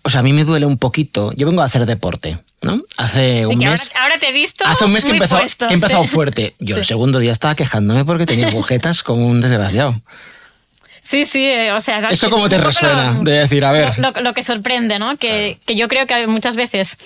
o 0.02 0.10
sea, 0.10 0.20
a 0.20 0.22
mí 0.22 0.34
me 0.34 0.44
duele 0.44 0.66
un 0.66 0.76
poquito. 0.76 1.32
Yo 1.32 1.46
vengo 1.46 1.62
a 1.62 1.64
hacer 1.64 1.86
deporte, 1.86 2.38
¿no? 2.62 2.82
Hace 2.96 3.46
un 3.46 3.58
que 3.58 3.66
mes. 3.68 3.90
ahora, 3.94 4.02
ahora 4.04 4.18
te 4.18 4.28
he 4.28 4.32
visto. 4.32 4.64
Hace 4.66 4.84
un 4.84 4.92
mes 4.92 5.04
que 5.04 5.12
empezó, 5.12 5.38
puesto, 5.38 5.66
que 5.66 5.74
he 5.74 5.76
empezado 5.76 6.02
sí. 6.04 6.08
fuerte. 6.08 6.54
Yo 6.58 6.76
el 6.76 6.84
segundo 6.84 7.18
día 7.18 7.32
estaba 7.32 7.54
quejándome 7.54 8.04
porque 8.04 8.26
tenía 8.26 8.48
agujetas 8.48 9.02
como 9.02 9.26
un 9.26 9.40
desgraciado. 9.40 10.00
Sí, 11.00 11.24
sí, 11.24 11.44
eh, 11.46 11.70
o 11.72 11.80
sea. 11.80 12.08
¿Eso 12.10 12.26
es 12.26 12.32
cómo 12.32 12.48
te 12.48 12.58
resuena? 12.58 13.12
lo- 13.12 13.22
De 13.22 13.32
decir, 13.38 13.64
a 13.64 13.70
ver. 13.72 13.96
Lo, 13.98 14.10
lo 14.22 14.34
que 14.34 14.42
sorprende, 14.42 14.98
¿no? 14.98 15.16
Que, 15.16 15.58
que 15.64 15.76
yo 15.76 15.86
creo 15.86 16.06
que 16.06 16.26
muchas 16.26 16.56
veces 16.56 16.98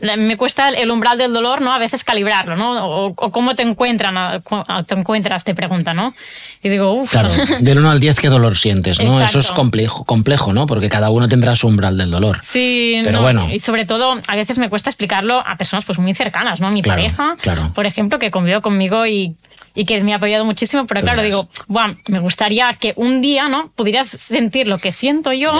me 0.00 0.36
cuesta 0.36 0.68
el 0.70 0.90
umbral 0.90 1.18
del 1.18 1.32
dolor, 1.32 1.60
¿no? 1.62 1.72
A 1.72 1.78
veces 1.78 2.04
calibrarlo, 2.04 2.56
¿no? 2.56 2.86
O, 2.86 3.06
o 3.16 3.30
cómo 3.30 3.54
te 3.54 3.62
encuentran, 3.62 4.42
te 4.86 4.94
encuentras, 4.94 5.44
te 5.44 5.54
pregunta, 5.54 5.94
¿no? 5.94 6.14
Y 6.62 6.68
digo, 6.68 6.92
uff. 6.92 7.10
Claro, 7.10 7.30
del 7.60 7.78
1 7.78 7.90
al 7.90 8.00
10, 8.00 8.20
¿qué 8.20 8.28
dolor 8.28 8.56
sientes? 8.56 9.00
¿no? 9.02 9.22
Eso 9.22 9.38
es 9.38 9.50
complejo, 9.52 10.04
complejo, 10.04 10.52
¿no? 10.52 10.66
Porque 10.66 10.88
cada 10.88 11.10
uno 11.10 11.28
tendrá 11.28 11.54
su 11.54 11.68
umbral 11.68 11.96
del 11.96 12.10
dolor. 12.10 12.38
Sí, 12.42 13.00
Pero 13.04 13.18
no, 13.18 13.22
bueno. 13.22 13.48
y 13.52 13.58
sobre 13.58 13.84
todo 13.86 14.18
a 14.26 14.36
veces 14.36 14.58
me 14.58 14.68
cuesta 14.68 14.90
explicarlo 14.90 15.42
a 15.46 15.56
personas 15.56 15.84
pues 15.84 15.98
muy 15.98 16.12
cercanas, 16.14 16.60
¿no? 16.60 16.66
A 16.66 16.70
mi 16.70 16.82
Claro, 16.82 17.00
pareja, 17.00 17.36
claro. 17.40 17.72
por 17.74 17.86
ejemplo, 17.86 18.18
que 18.18 18.30
convive 18.30 18.60
conmigo 18.60 19.06
y, 19.06 19.36
y 19.74 19.84
que 19.86 20.02
me 20.04 20.12
ha 20.12 20.16
apoyado 20.16 20.44
muchísimo, 20.44 20.86
pero 20.86 21.00
claro, 21.00 21.22
digo, 21.22 21.48
"Buah, 21.66 21.94
me 22.08 22.20
gustaría 22.20 22.70
que 22.78 22.92
un 22.96 23.20
día, 23.20 23.48
¿no? 23.48 23.70
Pudieras 23.74 24.06
sentir 24.08 24.68
lo 24.68 24.78
que 24.78 24.92
siento 24.92 25.32
yo 25.32 25.50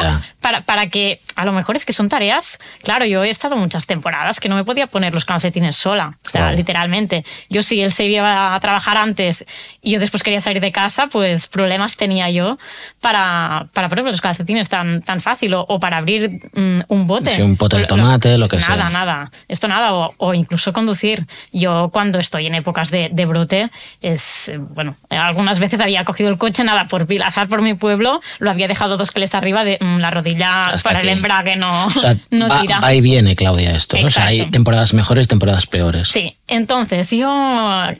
para, 0.40 0.60
para 0.60 0.86
que 0.88 1.18
a 1.36 1.44
lo 1.44 1.52
mejor 1.52 1.74
es 1.76 1.84
que 1.84 1.92
son 1.92 2.08
tareas, 2.08 2.58
claro, 2.82 3.04
yo 3.06 3.24
he 3.24 3.28
estado 3.28 3.56
muchas 3.56 3.86
temporadas 3.86 4.38
que 4.38 4.48
no 4.48 4.54
me 4.54 4.62
podía 4.64 4.86
poner 4.86 5.12
los 5.12 5.24
calcetines 5.24 5.74
sola, 5.76 6.18
o 6.24 6.28
sea, 6.28 6.42
Claro. 6.42 6.56
literalmente. 6.56 7.24
Yo 7.50 7.62
si 7.62 7.80
él 7.80 7.90
se 7.90 8.04
iba 8.06 8.54
a 8.54 8.60
trabajar 8.60 8.96
antes 8.96 9.44
y 9.82 9.90
yo 9.92 9.98
después 10.00 10.22
quería 10.22 10.38
salir 10.40 10.60
de 10.60 10.70
casa, 10.70 11.08
pues 11.08 11.48
problemas 11.48 11.96
tenía 11.96 12.30
yo 12.30 12.56
para, 13.00 13.68
para 13.72 13.88
ponerme 13.88 14.10
los 14.10 14.20
calcetines 14.20 14.68
tan, 14.68 15.02
tan 15.02 15.20
fácil 15.20 15.54
o, 15.54 15.62
o 15.68 15.80
para 15.80 15.96
abrir 15.98 16.40
mm, 16.54 16.78
un 16.88 17.06
bote. 17.06 17.30
Sí, 17.30 17.42
un 17.42 17.56
pote 17.56 17.76
de 17.76 17.82
Lo- 17.82 17.88
tomate, 17.88 18.38
lo 18.38 18.48
que 18.48 18.56
nada, 18.56 18.66
sea. 18.66 18.76
Nada, 18.76 18.90
nada. 18.90 19.30
Esto 19.48 19.68
nada. 19.68 19.94
O, 19.94 20.14
o 20.18 20.34
incluso 20.34 20.72
conducir. 20.72 21.26
Yo 21.52 21.90
cuando 21.92 22.18
estoy 22.18 22.46
en 22.46 22.54
épocas 22.54 22.90
de, 22.90 23.08
de 23.12 23.26
brote, 23.26 23.70
es, 24.04 24.48
eh, 24.48 24.58
bueno, 24.58 24.96
algunas 25.10 25.58
veces 25.60 25.80
había 25.80 26.04
cogido 26.04 26.30
el 26.30 26.38
coche, 26.38 26.62
nada, 26.64 26.86
por 26.86 27.06
pasar 27.06 27.48
por 27.48 27.62
mi 27.62 27.74
pueblo, 27.74 28.20
lo 28.38 28.50
había 28.50 28.68
dejado 28.68 28.96
dos 28.96 29.10
kilos 29.10 29.34
arriba 29.34 29.64
de 29.64 29.78
mm, 29.80 29.98
la 29.98 30.10
rodilla 30.10 30.66
Hasta 30.66 30.90
para 30.90 31.00
el 31.00 31.08
aquí. 31.08 31.16
embrague, 31.16 31.56
no, 31.56 31.86
O 31.86 31.90
sea, 31.90 32.16
no 32.30 32.48
va, 32.48 32.60
tira. 32.60 32.80
va 32.80 32.92
y 32.94 33.00
viene, 33.00 33.34
Claudia, 33.34 33.74
esto. 33.74 33.96
¿no? 33.98 34.06
O 34.06 34.10
sea, 34.10 34.26
hay 34.26 34.50
temporadas 34.50 34.94
mejores, 34.94 35.26
temporadas 35.28 35.66
peores. 35.66 36.08
Sí, 36.08 36.36
entonces 36.48 37.10
yo 37.10 37.28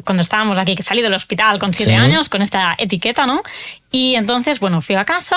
cuando 0.04 0.20
estábamos 0.22 0.58
aquí, 0.58 0.74
que 0.74 0.82
salí 0.82 1.02
del 1.02 1.14
hospital 1.14 1.58
con 1.58 1.72
siete 1.72 1.92
Sí. 1.92 1.96
años, 1.96 2.28
con 2.28 2.42
esta 2.42 2.74
etiqueta, 2.78 3.26
¿no? 3.26 3.42
Y 3.90 4.14
entonces, 4.16 4.60
bueno, 4.60 4.80
fui 4.80 4.96
a 4.96 5.04
casa, 5.04 5.36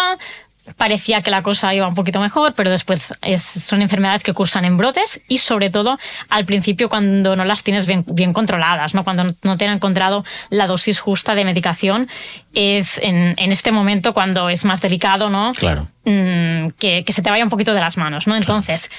parecía 0.76 1.22
que 1.22 1.32
la 1.32 1.44
cosa 1.44 1.74
iba 1.74 1.88
un 1.88 1.96
poquito 1.96 2.20
mejor, 2.20 2.54
pero 2.56 2.70
después 2.70 3.14
es- 3.22 3.42
son 3.44 3.82
enfermedades 3.82 4.24
que 4.24 4.34
cursan 4.34 4.66
en 4.66 4.78
brotes 4.78 5.22
y 5.28 5.38
sobre 5.38 5.70
todo 5.70 5.98
al 6.30 6.46
principio 6.46 6.90
cuando 6.90 7.36
no 7.36 7.46
las 7.46 7.64
tienes 7.64 7.88
bien, 7.88 8.04
bien 8.08 8.34
controladas, 8.34 8.94
¿no? 8.94 9.04
Cuando 9.04 9.26
no 9.44 9.58
te 9.58 9.66
han 9.68 9.74
encontrado 9.76 10.26
la 10.50 10.68
dosis 10.68 11.00
justa 11.00 11.36
de 11.36 11.46
medicación, 11.46 12.10
es 12.54 13.00
en, 13.04 13.36
en 13.38 13.52
este 13.52 13.72
momento 13.72 14.14
cuando 14.14 14.50
es 14.50 14.66
más 14.66 14.82
delicado, 14.82 15.30
¿no? 15.30 15.54
Claro. 15.54 15.88
Mm, 16.06 16.70
que, 16.80 17.04
que 17.06 17.14
se 17.14 17.22
te 17.22 17.30
vaya 17.30 17.44
un 17.44 17.50
poquito 17.50 17.74
de 17.74 17.80
las 17.80 17.98
manos, 17.98 18.28
¿no? 18.28 18.36
Entonces, 18.36 18.90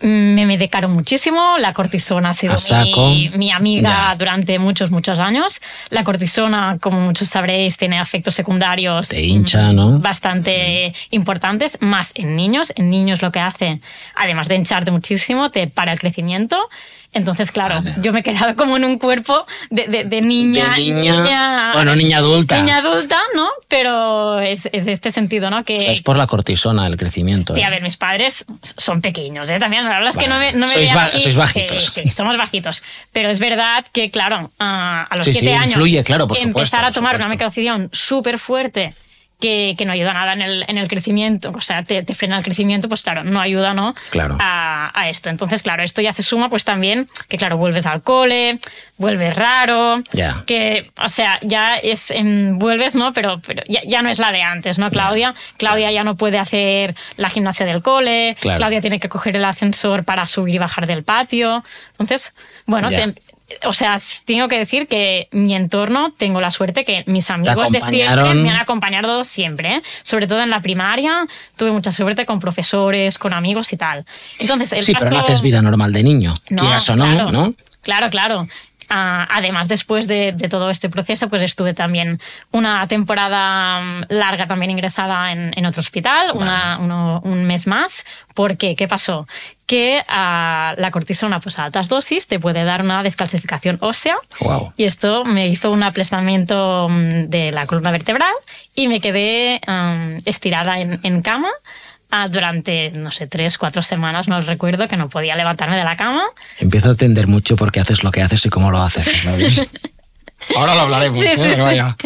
me 0.00 0.46
medicaron 0.46 0.92
muchísimo, 0.92 1.56
la 1.58 1.72
cortisona 1.72 2.30
ha 2.30 2.34
sido 2.34 2.56
mi, 2.84 3.30
mi 3.36 3.50
amiga 3.50 4.08
Ya. 4.10 4.16
durante 4.16 4.58
muchos, 4.58 4.90
muchos 4.90 5.18
años. 5.18 5.60
La 5.90 6.04
cortisona, 6.04 6.78
como 6.80 7.00
muchos 7.00 7.28
sabréis, 7.28 7.76
tiene 7.76 8.00
efectos 8.00 8.34
secundarios 8.34 9.08
Te 9.08 9.22
hincha, 9.22 9.72
mm, 9.72 9.76
¿no? 9.76 9.98
bastante 9.98 10.94
importantes, 11.10 11.78
más 11.80 12.12
en 12.14 12.36
niños. 12.36 12.72
En 12.76 12.88
niños 12.90 13.20
lo 13.22 13.30
que 13.30 13.40
hace, 13.40 13.80
además 14.14 14.48
de 14.48 14.56
hincharte 14.56 14.90
muchísimo, 14.90 15.50
te 15.50 15.66
para 15.66 15.92
el 15.92 16.00
crecimiento. 16.00 16.56
Entonces, 17.12 17.50
claro, 17.50 17.74
Vale. 17.76 17.96
yo 18.00 18.12
me 18.12 18.20
he 18.20 18.22
quedado 18.22 18.54
como 18.54 18.76
en 18.76 18.84
un 18.84 18.96
cuerpo 18.98 19.44
de, 19.68 19.88
de- 19.88 20.04
de 20.04 20.20
niña. 20.20 20.74
De 20.76 20.80
niña- 20.92 21.72
bueno, 21.74 21.96
niña 21.96 22.18
adulta. 22.18 22.56
Niña 22.56 22.78
adulta, 22.78 23.18
¿no? 23.34 23.48
Pero 23.66 24.38
es, 24.38 24.68
es 24.72 24.84
de 24.84 24.92
este 24.92 25.10
sentido, 25.10 25.50
¿no? 25.50 25.64
Que, 25.64 25.76
O 25.78 25.80
sea, 25.80 25.90
es 25.92 26.02
por 26.02 26.16
la 26.16 26.28
cortisona, 26.28 26.86
el 26.86 26.96
crecimiento. 26.96 27.54
Sí, 27.54 27.62
¿eh? 27.62 27.64
a 27.64 27.70
ver, 27.70 27.82
mis 27.82 27.96
padres 27.96 28.44
son 28.76 29.00
pequeños, 29.00 29.50
¿eh? 29.50 29.58
También, 29.58 29.82
la 29.84 29.90
verdad 29.96 30.10
es 30.10 30.16
que 30.16 30.28
no 30.28 30.38
me, 30.38 30.52
no 30.52 30.66
me 30.68 30.74
Sois 30.74 30.94
ba- 30.94 31.04
aquí- 31.06 31.18
sois 31.18 31.34
bajitos. 31.36 31.84
Sí, 31.86 32.02
sí, 32.04 32.10
somos 32.10 32.36
bajitos. 32.36 32.82
Pero 33.12 33.28
es 33.28 33.40
verdad 33.40 33.84
que, 33.92 34.10
claro, 34.10 34.50
ah, 34.60 35.06
a 35.10 35.16
los 35.16 35.24
Sí, 35.26 35.32
siete 35.32 35.46
sí, 35.48 35.52
años 35.52 35.70
influye, 35.72 36.04
claro, 36.04 36.28
por 36.28 36.36
empezar 36.38 36.50
supuesto, 36.52 36.76
a 36.76 36.80
por 36.82 36.92
tomar 36.92 37.16
una 37.16 37.26
medicación 37.28 37.88
súper 37.92 38.38
fuerte 38.38 38.90
que, 39.40 39.74
que 39.76 39.84
no 39.84 39.92
ayuda 39.92 40.12
nada 40.12 40.32
en 40.34 40.42
el, 40.42 40.64
en 40.68 40.78
el 40.78 40.88
crecimiento, 40.88 41.50
o 41.54 41.60
sea, 41.60 41.82
te, 41.82 42.02
te 42.02 42.14
frena 42.14 42.38
el 42.38 42.44
crecimiento, 42.44 42.88
pues 42.88 43.02
claro, 43.02 43.24
no 43.24 43.40
ayuda, 43.40 43.74
¿no? 43.74 43.94
Claro. 44.10 44.36
A, 44.38 44.90
a 44.94 45.08
esto. 45.08 45.30
Entonces, 45.30 45.62
claro, 45.62 45.82
esto 45.82 46.00
ya 46.02 46.12
se 46.12 46.22
suma, 46.22 46.48
pues 46.48 46.64
también, 46.64 47.06
que 47.28 47.36
claro, 47.38 47.56
vuelves 47.56 47.86
al 47.86 48.02
cole, 48.02 48.58
vuelves 48.98 49.34
raro, 49.36 50.02
Ya. 50.12 50.44
que, 50.46 50.90
o 51.02 51.08
sea, 51.08 51.38
ya 51.42 51.76
es, 51.76 52.10
em, 52.10 52.58
vuelves, 52.58 52.94
¿no? 52.96 53.12
Pero, 53.12 53.40
pero 53.46 53.62
ya, 53.66 53.80
ya 53.86 54.02
no 54.02 54.10
es 54.10 54.18
la 54.18 54.30
de 54.32 54.42
antes, 54.42 54.78
¿no, 54.78 54.90
Claudia? 54.90 55.34
Claudia 55.56 55.90
ya 55.90 56.04
no 56.04 56.16
puede 56.16 56.38
hacer 56.38 56.94
la 57.16 57.30
gimnasia 57.30 57.66
del 57.66 57.82
cole, 57.82 58.36
Claro. 58.40 58.58
Claudia 58.58 58.80
tiene 58.80 59.00
que 59.00 59.08
coger 59.08 59.36
el 59.36 59.44
ascensor 59.44 60.04
para 60.04 60.26
subir 60.26 60.54
y 60.56 60.58
bajar 60.58 60.86
del 60.86 61.02
patio. 61.04 61.64
Entonces, 61.92 62.34
bueno, 62.66 62.88
te, 62.88 63.14
o 63.64 63.72
sea, 63.72 63.96
tengo 64.24 64.48
que 64.48 64.58
decir 64.58 64.86
que 64.86 65.28
mi 65.32 65.54
entorno 65.54 66.12
tengo 66.16 66.40
la 66.40 66.50
suerte 66.50 66.84
que 66.84 67.04
mis 67.06 67.30
amigos 67.30 67.70
de 67.70 67.80
siempre 67.80 68.34
me 68.34 68.50
han 68.50 68.60
acompañado 68.60 69.24
siempre, 69.24 69.76
¿eh? 69.76 69.82
sobre 70.02 70.26
todo 70.26 70.42
en 70.42 70.50
la 70.50 70.60
primaria 70.60 71.26
tuve 71.56 71.72
mucha 71.72 71.92
suerte 71.92 72.26
con 72.26 72.40
profesores, 72.40 73.18
con 73.18 73.32
amigos 73.32 73.72
y 73.72 73.76
tal. 73.76 74.04
Entonces, 74.38 74.72
el 74.72 74.82
Sí, 74.82 74.92
caso... 74.92 75.06
pero 75.06 75.16
no 75.16 75.22
haces 75.22 75.42
vida 75.42 75.62
normal 75.62 75.92
de 75.92 76.02
niño. 76.02 76.32
quieras 76.46 76.88
o 76.90 76.96
no, 76.96 77.04
claro, 77.04 77.32
¿no? 77.32 77.54
Claro, 77.82 78.10
claro. 78.10 78.48
Ah, 78.92 79.26
además, 79.30 79.68
después 79.68 80.08
de, 80.08 80.32
de 80.32 80.48
todo 80.48 80.68
este 80.68 80.90
proceso, 80.90 81.28
pues 81.28 81.42
estuve 81.42 81.74
también 81.74 82.18
una 82.50 82.86
temporada 82.88 83.80
mm, 83.80 84.02
larga 84.08 84.46
también 84.48 84.70
ingresada 84.72 85.30
en, 85.30 85.52
en 85.56 85.64
otro 85.66 85.80
hospital, 85.80 86.32
una- 86.34 86.78
uno- 86.80 87.20
un 87.24 87.44
mes 87.44 87.66
más. 87.68 88.04
¿Por 88.34 88.56
qué? 88.56 88.74
¿Qué 88.74 88.88
pasó? 88.88 89.28
Que 89.66 90.02
ah, 90.08 90.74
la 90.76 90.90
cortisona 90.90 91.38
pues, 91.38 91.58
a 91.60 91.64
altas 91.66 91.88
dosis 91.88 92.26
te 92.26 92.40
puede 92.40 92.64
dar 92.64 92.82
una 92.82 93.02
descalcificación 93.04 93.78
ósea. 93.80 94.16
Wow. 94.40 94.72
Y 94.76 94.84
esto 94.84 95.24
me 95.24 95.46
hizo 95.46 95.70
un 95.70 95.82
aplastamiento 95.84 96.88
mm, 96.88 97.24
de 97.28 97.52
la 97.52 97.66
columna 97.66 97.90
vertebral 97.92 98.32
y 98.74 98.88
me 98.88 99.00
quedé 99.00 99.60
mm, 99.66 100.16
estirada 100.26 100.80
en, 100.80 100.98
en 101.04 101.22
cama 101.22 101.50
ah, 102.10 102.26
durante, 102.28 102.90
no 102.90 103.10
sé, 103.10 103.26
tres, 103.26 103.58
cuatro 103.58 103.82
semanas, 103.82 104.28
no 104.28 104.40
recuerdo, 104.40 104.88
que 104.88 104.96
no 104.96 105.08
podía 105.08 105.36
levantarme 105.36 105.76
de 105.76 105.84
la 105.84 105.96
cama. 105.96 106.22
Empiezo 106.58 106.88
a 106.88 106.92
entender 106.92 107.26
mucho 107.26 107.56
por 107.56 107.72
qué 107.72 107.80
haces 107.80 108.02
lo 108.04 108.10
que 108.10 108.22
haces 108.22 108.44
y 108.46 108.50
cómo 108.50 108.70
lo 108.70 108.82
haces. 108.82 109.04
¿sabes? 109.22 109.68
Ahora 110.56 110.74
lo 110.74 110.80
hablaremos. 110.82 111.18
Sí, 111.18 111.28
sí, 111.36 111.54
sí. 111.54 111.60
Vaya. 111.60 111.96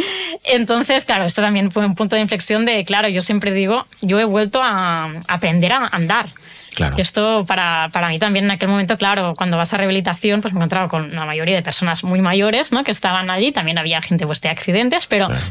Entonces, 0.44 1.04
claro, 1.04 1.24
esto 1.24 1.40
también 1.40 1.70
fue 1.70 1.86
un 1.86 1.94
punto 1.94 2.16
de 2.16 2.22
inflexión 2.22 2.64
de, 2.66 2.84
claro, 2.84 3.08
yo 3.08 3.22
siempre 3.22 3.52
digo, 3.52 3.86
yo 4.02 4.18
he 4.20 4.24
vuelto 4.24 4.60
a 4.62 5.12
aprender 5.28 5.72
a 5.72 5.86
andar. 5.92 6.26
Claro. 6.74 6.96
Esto 6.98 7.44
para, 7.46 7.88
para 7.92 8.08
mí 8.08 8.18
también 8.18 8.46
en 8.46 8.50
aquel 8.50 8.68
momento, 8.68 8.98
claro, 8.98 9.34
cuando 9.36 9.56
vas 9.56 9.72
a 9.72 9.76
rehabilitación, 9.76 10.42
pues 10.42 10.52
me 10.52 10.58
encontraba 10.58 10.88
con 10.88 11.14
la 11.14 11.24
mayoría 11.24 11.54
de 11.54 11.62
personas 11.62 12.02
muy 12.02 12.20
mayores, 12.20 12.72
¿no? 12.72 12.82
Que 12.82 12.90
estaban 12.90 13.30
allí, 13.30 13.52
también 13.52 13.78
había 13.78 14.02
gente 14.02 14.26
pues 14.26 14.40
de 14.40 14.48
accidentes, 14.48 15.06
pero 15.06 15.28
Claro. 15.28 15.44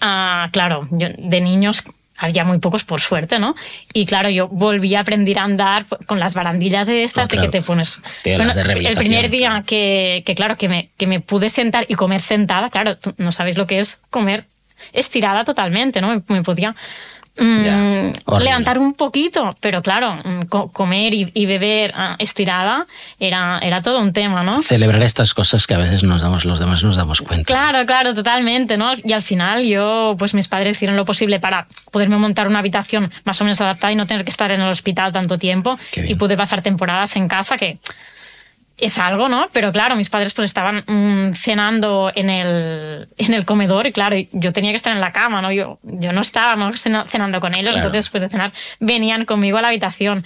ah, 0.00 0.48
claro, 0.52 0.88
yo, 0.90 1.08
de 1.18 1.40
niños 1.42 1.84
había 2.20 2.44
muy 2.44 2.58
pocos 2.58 2.84
por 2.84 3.00
suerte, 3.00 3.38
¿no? 3.38 3.56
Y 3.94 4.04
claro, 4.04 4.28
yo 4.28 4.46
volví 4.46 4.94
a 4.94 5.00
aprender 5.00 5.38
a 5.38 5.44
andar 5.44 5.86
con 6.06 6.20
las 6.20 6.34
barandillas 6.34 6.86
de 6.86 7.02
estas, 7.02 7.24
Oh, 7.24 7.28
de 7.28 7.36
claro. 7.38 7.50
que 7.50 7.58
te 7.58 7.64
pones... 7.64 8.00
De 8.22 8.34
el 8.34 8.96
primer 8.96 9.30
día 9.30 9.64
que, 9.66 10.22
que 10.26 10.34
claro, 10.34 10.56
que 10.56 10.68
me, 10.68 10.90
que 10.98 11.06
me 11.06 11.20
pude 11.20 11.48
sentar 11.48 11.86
y 11.88 11.94
comer 11.94 12.20
sentada, 12.20 12.68
claro, 12.68 12.98
tú 12.98 13.14
no 13.16 13.32
sabéis 13.32 13.56
lo 13.56 13.66
que 13.66 13.78
es 13.78 14.00
comer 14.10 14.44
estirada 14.92 15.44
totalmente, 15.44 16.00
¿no? 16.00 16.08
Me, 16.08 16.22
me 16.28 16.42
podía 16.42 16.76
mm, 17.38 18.38
levantar 18.40 18.78
un 18.78 18.94
poquito, 18.94 19.54
pero 19.60 19.82
claro, 19.82 20.14
mm, 20.24 20.40
co- 20.48 20.68
comer 20.72 21.14
y, 21.14 21.30
y 21.34 21.46
beber 21.46 21.92
ah, 21.96 22.16
estirada 22.18 22.86
era, 23.18 23.58
era 23.62 23.80
todo 23.82 24.00
un 24.00 24.12
tema, 24.12 24.42
¿no? 24.42 24.62
Celebrar 24.62 25.02
estas 25.02 25.32
cosas 25.34 25.66
que 25.66 25.74
a 25.74 25.78
veces 25.78 26.02
nos 26.04 26.22
damos, 26.22 26.44
los 26.44 26.58
demás 26.58 26.82
nos 26.82 26.96
damos 26.96 27.20
cuenta. 27.20 27.44
Claro, 27.46 27.86
claro, 27.86 28.14
totalmente, 28.14 28.76
¿no? 28.76 28.92
Y 29.04 29.12
al 29.12 29.22
final 29.22 29.64
yo, 29.64 30.16
pues 30.18 30.34
mis 30.34 30.48
padres 30.48 30.76
hicieron 30.76 30.96
lo 30.96 31.04
posible 31.04 31.40
para 31.40 31.66
poderme 31.90 32.16
montar 32.16 32.46
una 32.48 32.58
habitación 32.58 33.10
más 33.24 33.40
o 33.40 33.44
menos 33.44 33.60
adaptada 33.60 33.92
y 33.92 33.96
no 33.96 34.06
tener 34.06 34.24
que 34.24 34.30
estar 34.30 34.50
en 34.52 34.60
el 34.60 34.68
hospital 34.68 35.12
tanto 35.12 35.38
tiempo. 35.38 35.78
Y 35.96 36.14
pude 36.16 36.36
pasar 36.36 36.62
temporadas 36.62 37.16
en 37.16 37.28
casa 37.28 37.56
que 37.56 37.78
es 38.80 38.98
algo, 38.98 39.28
¿no? 39.28 39.48
Pero 39.52 39.72
claro, 39.72 39.96
mis 39.96 40.10
padres 40.10 40.32
pues 40.34 40.46
estaban 40.46 40.84
mm, 40.86 41.32
cenando 41.32 42.10
en 42.14 42.30
el, 42.30 43.08
en 43.18 43.34
el 43.34 43.44
comedor 43.44 43.86
y 43.86 43.92
claro, 43.92 44.16
yo 44.32 44.52
tenía 44.52 44.70
que 44.72 44.76
estar 44.76 44.92
en 44.92 45.00
la 45.00 45.12
cama, 45.12 45.40
¿no? 45.42 45.52
Yo, 45.52 45.78
yo 45.82 46.12
no 46.12 46.20
estaba 46.20 46.54
¿no? 46.56 46.72
cena- 46.72 47.06
cenando 47.06 47.40
con 47.40 47.54
ellos, 47.54 47.72
Claro. 47.72 47.86
entonces 47.88 48.04
después 48.06 48.22
de 48.22 48.28
cenar 48.30 48.52
venían 48.80 49.24
conmigo 49.24 49.58
a 49.58 49.62
la 49.62 49.68
habitación. 49.68 50.24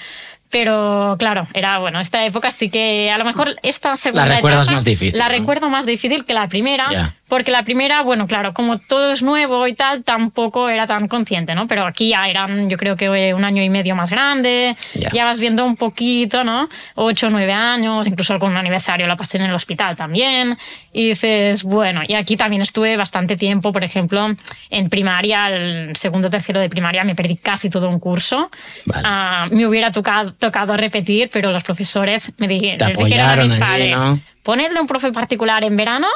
Pero 0.51 1.17
claro, 1.19 1.49
era 1.53 1.79
bueno, 1.79 1.99
esta 1.99 2.25
época 2.25 2.51
sí 2.53 2.69
que 2.71 3.11
a 3.11 3.19
lo 3.19 3.25
mejor 3.25 3.57
esta 3.65 3.97
segunda 3.97 4.27
La 4.27 4.35
recuerdas 4.37 4.67
etapa 4.69 4.75
más 4.77 4.85
difícil, 4.85 5.19
La 5.19 5.25
¿no? 5.25 5.31
recuerdo 5.33 5.69
más 5.69 5.85
difícil 5.85 6.25
que 6.25 6.33
la 6.33 6.47
primera, 6.47 6.87
Ya. 6.93 7.15
Porque 7.29 7.51
la 7.51 7.63
primera, 7.63 8.03
bueno, 8.03 8.27
claro, 8.27 8.53
como 8.53 8.79
todo 8.79 9.13
es 9.13 9.23
nuevo 9.23 9.67
y 9.67 9.73
tal, 9.73 10.03
tampoco 10.05 10.69
era 10.69 10.87
tan 10.87 11.09
consciente, 11.09 11.55
¿no? 11.55 11.67
Pero 11.67 11.87
aquí 11.87 12.11
ya 12.11 12.29
eran, 12.29 12.69
yo 12.69 12.77
creo 12.77 12.97
que 12.97 13.07
eh, 13.07 13.35
un 13.35 13.45
año 13.45 13.63
y 13.63 13.71
medio 13.71 13.97
más 13.97 14.11
grande, 14.11 14.77
Ya. 14.95 15.11
ya 15.13 15.25
vas 15.25 15.41
viendo 15.41 15.65
un 15.65 15.77
poquito, 15.77 16.45
¿no? 16.45 16.69
Ocho, 16.97 17.31
nueve 17.31 17.53
años, 17.53 18.07
incluso 18.07 18.35
algún 18.35 18.57
aniversario 18.57 19.07
la 19.07 19.17
pasé 19.17 19.39
en 19.39 19.45
el 19.45 19.55
hospital 19.55 19.97
también. 19.97 20.57
Y 20.93 21.09
dices, 21.09 21.65
bueno, 21.65 22.03
y 22.07 22.15
aquí 22.15 22.37
también 22.37 22.63
estuve 22.63 22.97
bastante 22.97 23.37
tiempo, 23.37 23.73
por 23.73 23.85
ejemplo, 23.85 24.29
en 24.71 24.89
primaria, 24.89 25.49
el 25.49 25.97
segundo, 25.97 26.29
tercero 26.29 26.61
de 26.61 26.69
primaria, 26.69 27.05
me 27.05 27.15
perdí 27.15 27.37
casi 27.37 27.71
todo 27.71 27.89
un 27.89 28.01
curso. 28.01 28.51
Vale. 28.85 29.03
Ah, 29.07 29.47
me 29.51 29.67
hubiera 29.67 29.91
tocado, 29.91 30.35
tocado 30.35 30.77
repetir, 30.77 31.31
pero 31.33 31.51
los 31.53 31.63
profesores 31.63 32.33
me 32.37 32.49
dijeron, 32.49 32.87
les 32.89 32.99
dijeron 32.99 33.31
a 33.31 33.37
mis 33.37 33.55
padres, 33.57 34.01
¿no? 34.01 34.21
ponedle 34.43 34.79
un 34.79 34.87
profe 34.87 35.11
particular 35.11 35.65
en 35.65 35.75
verano 35.75 36.07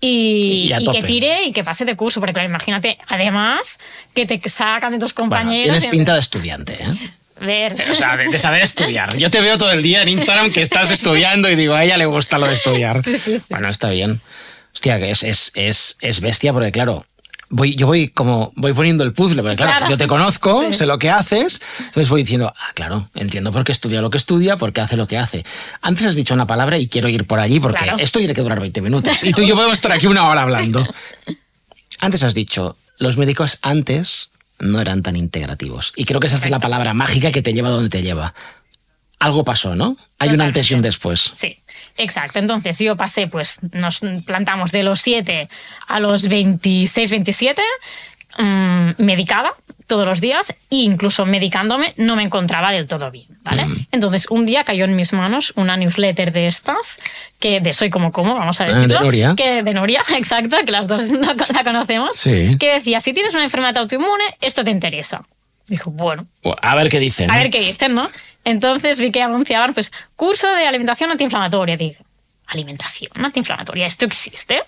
y, 0.00 0.72
Y 0.72 0.82
y 0.82 0.90
que 0.90 1.02
tire 1.02 1.44
y 1.44 1.52
que 1.52 1.64
pase 1.64 1.84
de 1.84 1.96
curso, 1.96 2.20
porque 2.20 2.34
claro, 2.34 2.48
imagínate, 2.48 2.98
además, 3.08 3.78
que 4.14 4.26
te 4.26 4.40
sacan 4.48 4.92
de 4.92 4.98
tus 4.98 5.12
compañeros. 5.12 5.66
Bueno, 5.66 5.80
tienes 5.80 5.90
pinta 5.90 6.14
de 6.14 6.20
estudiante, 6.20 6.74
¿eh? 6.74 7.10
Ver. 7.40 7.74
O 7.90 7.94
sea, 7.94 8.16
de, 8.16 8.28
de 8.28 8.38
saber 8.38 8.62
estudiar. 8.62 9.16
Yo 9.16 9.30
te 9.30 9.40
veo 9.42 9.58
todo 9.58 9.70
el 9.70 9.82
día 9.82 10.02
en 10.02 10.08
Instagram 10.08 10.52
que 10.52 10.62
estás 10.62 10.90
estudiando 10.90 11.50
y 11.50 11.54
digo, 11.54 11.74
a 11.74 11.84
ella 11.84 11.98
le 11.98 12.06
gusta 12.06 12.38
lo 12.38 12.46
de 12.46 12.54
estudiar. 12.54 13.02
Bueno, 13.50 13.68
está 13.68 13.90
bien. 13.90 14.20
Hostia, 14.72 14.98
que 14.98 15.10
es, 15.10 15.22
es, 15.22 15.52
es, 15.54 15.96
es 16.00 16.20
bestia 16.20 16.52
porque, 16.52 16.72
claro, 16.72 17.04
voy, 17.50 17.74
yo 17.76 17.86
voy 17.86 18.08
como 18.08 18.52
voy 18.56 18.72
poniendo 18.72 19.04
el 19.04 19.12
puzzle, 19.12 19.42
porque 19.42 19.56
claro, 19.56 19.72
Claro. 19.72 19.90
yo 19.90 19.96
te 19.96 20.06
conozco, 20.08 20.64
Sí. 20.68 20.74
sé 20.74 20.86
lo 20.86 20.98
que 20.98 21.10
haces, 21.10 21.60
entonces 21.78 22.08
voy 22.08 22.22
diciendo, 22.22 22.52
ah, 22.54 22.72
claro, 22.74 23.08
entiendo 23.14 23.52
por 23.52 23.64
qué 23.64 23.72
estudia 23.72 24.00
lo 24.00 24.10
que 24.10 24.18
estudia, 24.18 24.56
por 24.56 24.72
qué 24.72 24.80
hace 24.80 24.96
lo 24.96 25.06
que 25.06 25.18
hace. 25.18 25.44
Antes 25.82 26.04
has 26.06 26.14
dicho 26.16 26.34
una 26.34 26.46
palabra 26.46 26.78
y 26.78 26.88
quiero 26.88 27.08
ir 27.08 27.24
por 27.26 27.38
allí 27.40 27.60
porque 27.60 27.84
Claro. 27.84 27.98
esto 27.98 28.18
tiene 28.18 28.34
que 28.34 28.42
durar 28.42 28.60
20 28.60 28.80
minutos 28.82 29.22
y 29.24 29.32
tú 29.32 29.42
y 29.42 29.48
yo 29.48 29.54
podemos 29.56 29.78
estar 29.78 29.92
aquí 29.92 30.06
una 30.06 30.28
hora 30.28 30.42
hablando. 30.42 30.86
Antes 32.00 32.22
has 32.22 32.34
dicho, 32.34 32.76
los 32.98 33.16
médicos 33.16 33.58
antes 33.62 34.30
no 34.58 34.80
eran 34.80 35.02
tan 35.02 35.16
integrativos. 35.16 35.92
Y 35.96 36.04
creo 36.04 36.20
que 36.20 36.26
esa 36.28 36.36
es 36.36 36.50
la 36.50 36.58
palabra 36.58 36.94
mágica 36.94 37.30
que 37.30 37.42
te 37.42 37.52
lleva 37.52 37.68
donde 37.70 37.90
te 37.90 38.02
lleva. 38.02 38.34
Algo 39.18 39.44
pasó, 39.44 39.74
¿no? 39.74 39.96
Hay 40.18 40.30
un 40.30 40.40
antes 40.40 40.70
y 40.70 40.74
un 40.74 40.82
después. 40.82 41.32
Sí, 41.34 41.58
exacto. 41.96 42.38
Entonces 42.38 42.78
yo 42.78 42.96
pasé, 42.96 43.26
pues 43.26 43.60
nos 43.72 44.00
plantamos 44.26 44.72
de 44.72 44.82
los 44.82 45.00
7 45.00 45.48
a 45.86 46.00
los 46.00 46.28
26, 46.28 47.10
27, 47.10 47.62
mm, 48.38 48.90
medicada 48.98 49.52
todos 49.86 50.04
los 50.04 50.20
días 50.20 50.50
e 50.50 50.76
incluso 50.76 51.24
medicándome 51.26 51.94
no 51.96 52.16
me 52.16 52.24
encontraba 52.24 52.72
del 52.72 52.86
todo 52.86 53.10
bien, 53.10 53.26
¿vale? 53.42 53.66
Mm. 53.66 53.86
Entonces 53.92 54.26
un 54.30 54.44
día 54.44 54.64
cayó 54.64 54.84
en 54.84 54.96
mis 54.96 55.12
manos 55.12 55.52
una 55.56 55.76
newsletter 55.76 56.32
de 56.32 56.48
estas, 56.48 57.00
que 57.38 57.60
de 57.60 57.72
Soy 57.72 57.88
como 57.88 58.10
como, 58.12 58.34
vamos 58.34 58.60
a 58.60 58.64
Ah, 58.64 58.66
de 58.68 58.74
decirlo. 58.74 59.00
Noria. 59.00 59.34
Que 59.36 59.62
de 59.62 59.72
Noria, 59.74 60.02
exacto, 60.16 60.56
que 60.64 60.72
las 60.72 60.88
dos 60.88 61.10
la 61.10 61.34
la 61.54 61.64
conocemos. 61.64 62.16
Sí. 62.16 62.56
Que 62.58 62.74
decía, 62.74 63.00
si 63.00 63.12
tienes 63.14 63.32
una 63.34 63.44
enfermedad 63.44 63.78
autoinmune, 63.78 64.24
esto 64.40 64.64
te 64.64 64.72
interesa. 64.72 65.22
Dijo, 65.68 65.90
bueno, 65.90 66.26
A 66.62 66.74
ver 66.74 66.88
qué 66.88 67.00
dicen. 67.00 67.30
a 67.30 67.34
¿no? 67.34 67.40
ver 67.40 67.50
qué 67.50 67.60
dicen, 67.60 67.94
¿no? 67.94 68.10
Entonces 68.44 69.00
vi 69.00 69.10
que 69.10 69.22
anunciaban, 69.22 69.72
pues, 69.72 69.90
curso 70.14 70.50
de 70.54 70.66
alimentación 70.66 71.10
antiinflamatoria. 71.10 71.76
Dije, 71.76 71.98
alimentación 72.46 73.10
antiinflamatoria, 73.24 73.86
¿esto 73.86 74.04
existe? 74.04 74.62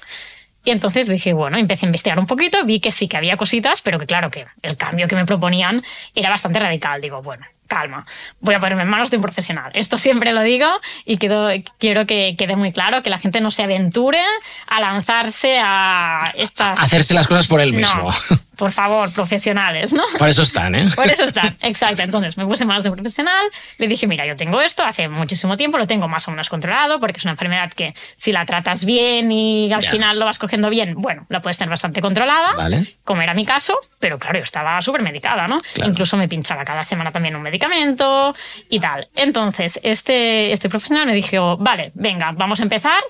Y 0.65 0.71
entonces 0.71 1.07
dije, 1.09 1.33
bueno, 1.33 1.57
empecé 1.57 1.87
a 1.87 1.89
investigar 1.89 2.19
un 2.19 2.27
poquito, 2.27 2.65
vi 2.65 2.81
que 2.81 2.91
sí 2.91 3.07
que 3.09 3.17
había 3.17 3.37
cositas, 3.37 3.81
pero 3.81 3.99
que 3.99 4.07
claro 4.07 4.31
que 4.31 4.47
el 4.63 4.77
cambio 4.77 5.07
que 5.07 5.15
me 5.15 5.25
proponían 5.25 5.85
era 6.15 6.29
bastante 6.31 6.59
radical. 6.59 7.01
Digo, 7.01 7.23
bueno, 7.23 7.47
calma, 7.69 8.05
voy 8.41 8.55
a 8.57 8.59
ponerme 8.59 8.83
en 8.83 8.89
manos 8.89 9.11
de 9.11 9.17
un 9.17 9.23
profesional. 9.23 9.71
Esto 9.75 9.97
siempre 9.97 10.33
lo 10.33 10.43
digo 10.43 10.69
y 11.05 11.17
quiero, 11.17 11.49
quiero 11.79 12.05
que 12.07 12.35
quede 12.37 12.57
muy 12.57 12.73
claro 12.73 13.03
que 13.05 13.11
la 13.11 13.21
gente 13.21 13.41
no 13.41 13.51
se 13.53 13.63
aventure 13.63 14.21
a 14.67 14.81
lanzarse 14.81 15.59
a 15.63 16.25
estas... 16.35 16.81
Hacerse 16.81 17.15
las 17.15 17.29
cosas 17.29 17.47
por 17.47 17.61
él 17.61 17.73
mismo. 17.73 18.11
No, 18.31 18.39
por 18.59 18.73
favor, 18.73 19.13
profesionales, 19.13 19.93
¿no? 19.93 20.03
Por 20.19 20.29
eso 20.29 20.43
están, 20.43 20.75
¿eh? 20.75 20.89
Por 20.97 21.09
eso 21.09 21.25
está, 21.25 21.55
exacto. 21.63 22.03
Entonces 22.03 22.37
me 22.37 22.45
puse 22.45 22.65
manos 22.65 22.83
de 22.83 22.91
profesional, 22.91 23.47
le 23.79 23.87
dije, 23.87 24.09
mira, 24.09 24.27
yo 24.27 24.35
tengo 24.35 24.61
esto 24.61 24.83
hace 24.83 25.09
muchísimo 25.09 25.57
tiempo, 25.57 25.79
lo 25.79 25.87
tengo 25.87 26.09
más 26.09 26.27
o 26.27 26.33
menos 26.33 26.49
controlado, 26.49 26.99
porque 26.99 27.19
es 27.19 27.25
una 27.25 27.31
enfermedad 27.33 27.73
que 27.73 27.95
si 28.17 28.33
la 28.33 28.45
tratas 28.45 28.85
bien 28.85 29.31
y 29.31 29.73
al 29.73 29.81
Ya. 29.83 29.91
final 29.93 30.19
lo 30.19 30.25
vas 30.25 30.39
cogiendo 30.39 30.69
bien, 30.71 30.95
bueno, 30.97 31.25
la 31.29 31.41
puedes 31.41 31.57
tener 31.57 31.71
bastante 31.71 32.01
controlada, 32.01 32.55
Vale. 32.57 32.97
como 33.05 33.23
era 33.23 33.33
mi 33.33 33.47
caso, 33.47 33.79
pero 34.01 34.19
claro, 34.19 34.39
yo 34.39 34.45
estaba 34.45 34.83
súper 34.83 35.03
medicada, 35.03 35.47
¿no? 35.47 35.61
Claro. 35.75 35.91
Incluso 35.93 36.17
me 36.17 36.27
pinchaba 36.29 36.65
cada 36.65 36.83
semana 36.85 37.13
también 37.13 37.37
un 37.37 37.43
medicamento 37.43 38.35
y 38.69 38.81
tal. 38.81 39.07
Entonces, 39.15 39.79
este, 39.85 40.51
este 40.51 40.69
profesional 40.69 41.07
me 41.07 41.15
dijo, 41.15 41.57
vale, 41.59 41.93
venga, 41.95 42.33
vamos 42.33 42.59
a 42.59 42.65
empezar 42.65 43.01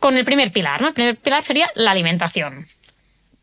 con 0.00 0.16
el 0.16 0.24
primer 0.24 0.50
pilar, 0.50 0.80
¿no? 0.80 0.88
El 0.88 0.94
primer 0.94 1.16
pilar 1.16 1.44
sería 1.44 1.70
la 1.76 1.92
alimentación 1.92 2.66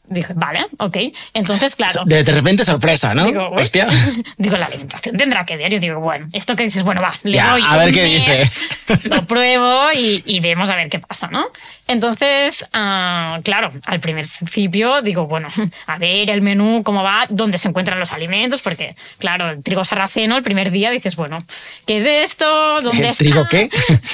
Dije, 0.10 0.34
vale, 0.36 0.66
ok. 0.80 0.98
Entonces, 1.34 1.76
claro. 1.76 2.04
De, 2.06 2.24
de 2.24 2.32
repente 2.32 2.66
sorpresa, 2.66 3.14
¿no? 3.14 3.26
Digo, 3.26 3.50
uy. 3.52 3.62
Hostia. 3.62 3.88
Digo, 4.38 4.58
la 4.58 4.66
alimentación 4.66 5.16
tendrá 5.18 5.46
que 5.46 5.56
ver. 5.56 5.72
Yo 5.72 5.80
digo, 5.80 6.00
bueno, 6.00 6.28
esto 6.34 6.56
que 6.56 6.64
dices, 6.64 6.84
bueno, 6.84 7.02
va, 7.02 7.14
le 7.24 7.38
Ya, 7.38 7.52
doy 7.52 7.64
a 7.66 7.78
ver 7.78 7.90
un 7.90 7.94
qué 7.94 8.02
mes, 8.04 8.26
dice. 8.26 9.10
Lo 9.10 9.24
pruebo 9.26 9.92
y, 9.94 10.24
y 10.26 10.40
vemos 10.40 10.70
a 10.72 10.76
ver 10.76 10.90
qué 10.90 11.00
pasa, 11.00 11.28
¿no? 11.28 11.46
Entonces, 11.88 12.66
ah, 12.74 13.40
claro, 13.44 13.72
al 13.86 14.00
primer 14.00 14.26
principio 14.26 15.02
digo, 15.02 15.28
bueno, 15.28 15.48
a 15.88 15.98
ver 15.98 16.30
el 16.30 16.42
menú, 16.42 16.82
cómo 16.84 17.04
va, 17.04 17.26
dónde 17.30 17.58
se 17.58 17.68
encuentran 17.68 18.00
los 18.00 18.12
alimentos, 18.12 18.62
porque, 18.62 18.96
claro, 19.18 19.50
el 19.50 19.64
trigo 19.64 19.86
sarraceno, 19.86 20.38
el 20.38 20.44
primer 20.44 20.72
día 20.72 20.92
dices, 20.92 21.16
bueno, 21.16 21.44
¿qué 21.90 21.98
es 21.98 22.06
esto? 22.06 22.46
¿Dónde 22.84 23.00
¿El 23.02 23.06
está? 23.10 23.24
trigo 23.24 23.48
qué? 23.48 23.68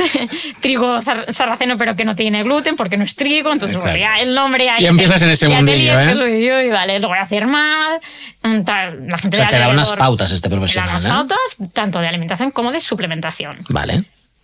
trigo 0.61 1.01
sar- 1.01 1.25
sarraceno, 1.33 1.77
pero 1.77 1.93
que 1.97 2.05
no 2.05 2.15
tiene 2.15 2.41
gluten, 2.43 2.77
porque 2.77 2.95
no 2.95 3.03
es 3.03 3.15
trigo, 3.17 3.51
entonces, 3.51 3.75
bueno, 3.75 3.91
Claro. 3.97 4.15
ya 4.15 4.21
el 4.23 4.33
nombre 4.33 4.69
ahí. 4.69 4.83
Y 4.83 4.87
empiezas 4.87 5.21
en 5.23 5.29
ese 5.29 5.49
ya 5.49 5.57
te 5.57 5.61
mundillo, 5.61 5.99
¿eh? 5.99 6.63
uy, 6.65 6.69
vale, 6.69 6.99
lo 6.99 7.09
voy 7.09 7.17
a 7.17 7.23
hacer 7.23 7.47
mal. 7.47 7.99
mm, 8.43 8.61
tal, 8.63 9.07
La 9.07 9.17
gente 9.17 9.35
O 9.35 9.39
sea, 9.41 9.49
te 9.49 9.59
da 9.59 9.67
unas 9.67 9.91
pautas 9.93 10.31
este 10.31 10.47
me 10.47 10.55
da 10.55 10.59
profesional, 10.59 10.89
unas 10.91 11.03
¿eh? 11.05 11.09
pautas, 11.09 11.57
tanto 11.73 11.99
de 11.99 12.07
alimentación 12.07 12.51
como 12.51 12.71
de 12.71 12.79
suplementación. 12.79 13.57
Vale. 13.67 14.03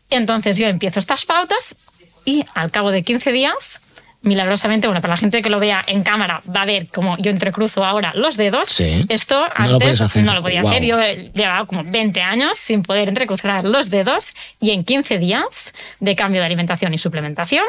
Entonces 0.10 0.58
yo 0.58 0.68
empiezo 0.68 1.00
estas 1.00 1.26
pautas 1.26 1.78
y 2.26 2.44
al 2.54 2.70
cabo 2.70 2.92
de 2.92 3.02
15 3.04 3.32
días, 3.32 3.80
milagrosamente, 4.24 4.88
bueno, 4.88 5.02
para 5.02 5.14
la 5.14 5.18
gente 5.18 5.42
que 5.42 5.50
lo 5.50 5.60
vea 5.60 5.84
en 5.88 6.04
cámara 6.04 6.42
va 6.56 6.62
a 6.62 6.66
ver 6.66 6.88
cómo 6.94 7.18
yo 7.18 7.32
entrecruzo 7.32 7.84
ahora 7.84 8.12
los 8.16 8.38
dedos. 8.38 8.70
Sí. 8.70 9.06
Esto 9.10 9.40
No 9.40 9.46
lo 9.48 9.74
antes 9.74 9.78
puedes 9.80 10.02
hacer. 10.02 10.24
no 10.24 10.34
lo 10.34 10.42
podía 10.42 10.62
Guau. 10.62 10.74
hacer. 10.74 10.86
Yo 10.86 11.00
eh, 11.00 11.32
llevaba 11.34 11.66
como 11.66 11.84
20 11.84 12.22
años 12.22 12.58
sin 12.58 12.84
poder 12.84 13.10
entrecruzar 13.10 13.64
los 13.64 13.90
dedos 13.90 14.34
y 14.60 14.72
en 14.72 14.84
15 14.84 15.18
días 15.18 15.74
de 16.00 16.16
cambio 16.16 16.40
de 16.42 16.46
alimentación 16.46 16.94
y 16.94 16.98
suplementación 16.98 17.66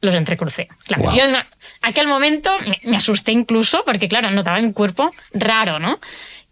los 0.00 0.14
entrecrucé. 0.14 0.68
Claro, 0.84 1.02
Guau. 1.02 1.16
yo 1.16 1.24
en 1.24 1.36
aquel 1.82 2.06
momento 2.08 2.50
me, 2.66 2.80
me 2.84 2.96
asusté 2.96 3.32
incluso 3.32 3.82
porque, 3.84 4.08
claro, 4.08 4.30
notaba 4.30 4.58
mi 4.60 4.72
cuerpo 4.72 5.12
raro, 5.34 5.78
¿no? 5.78 5.98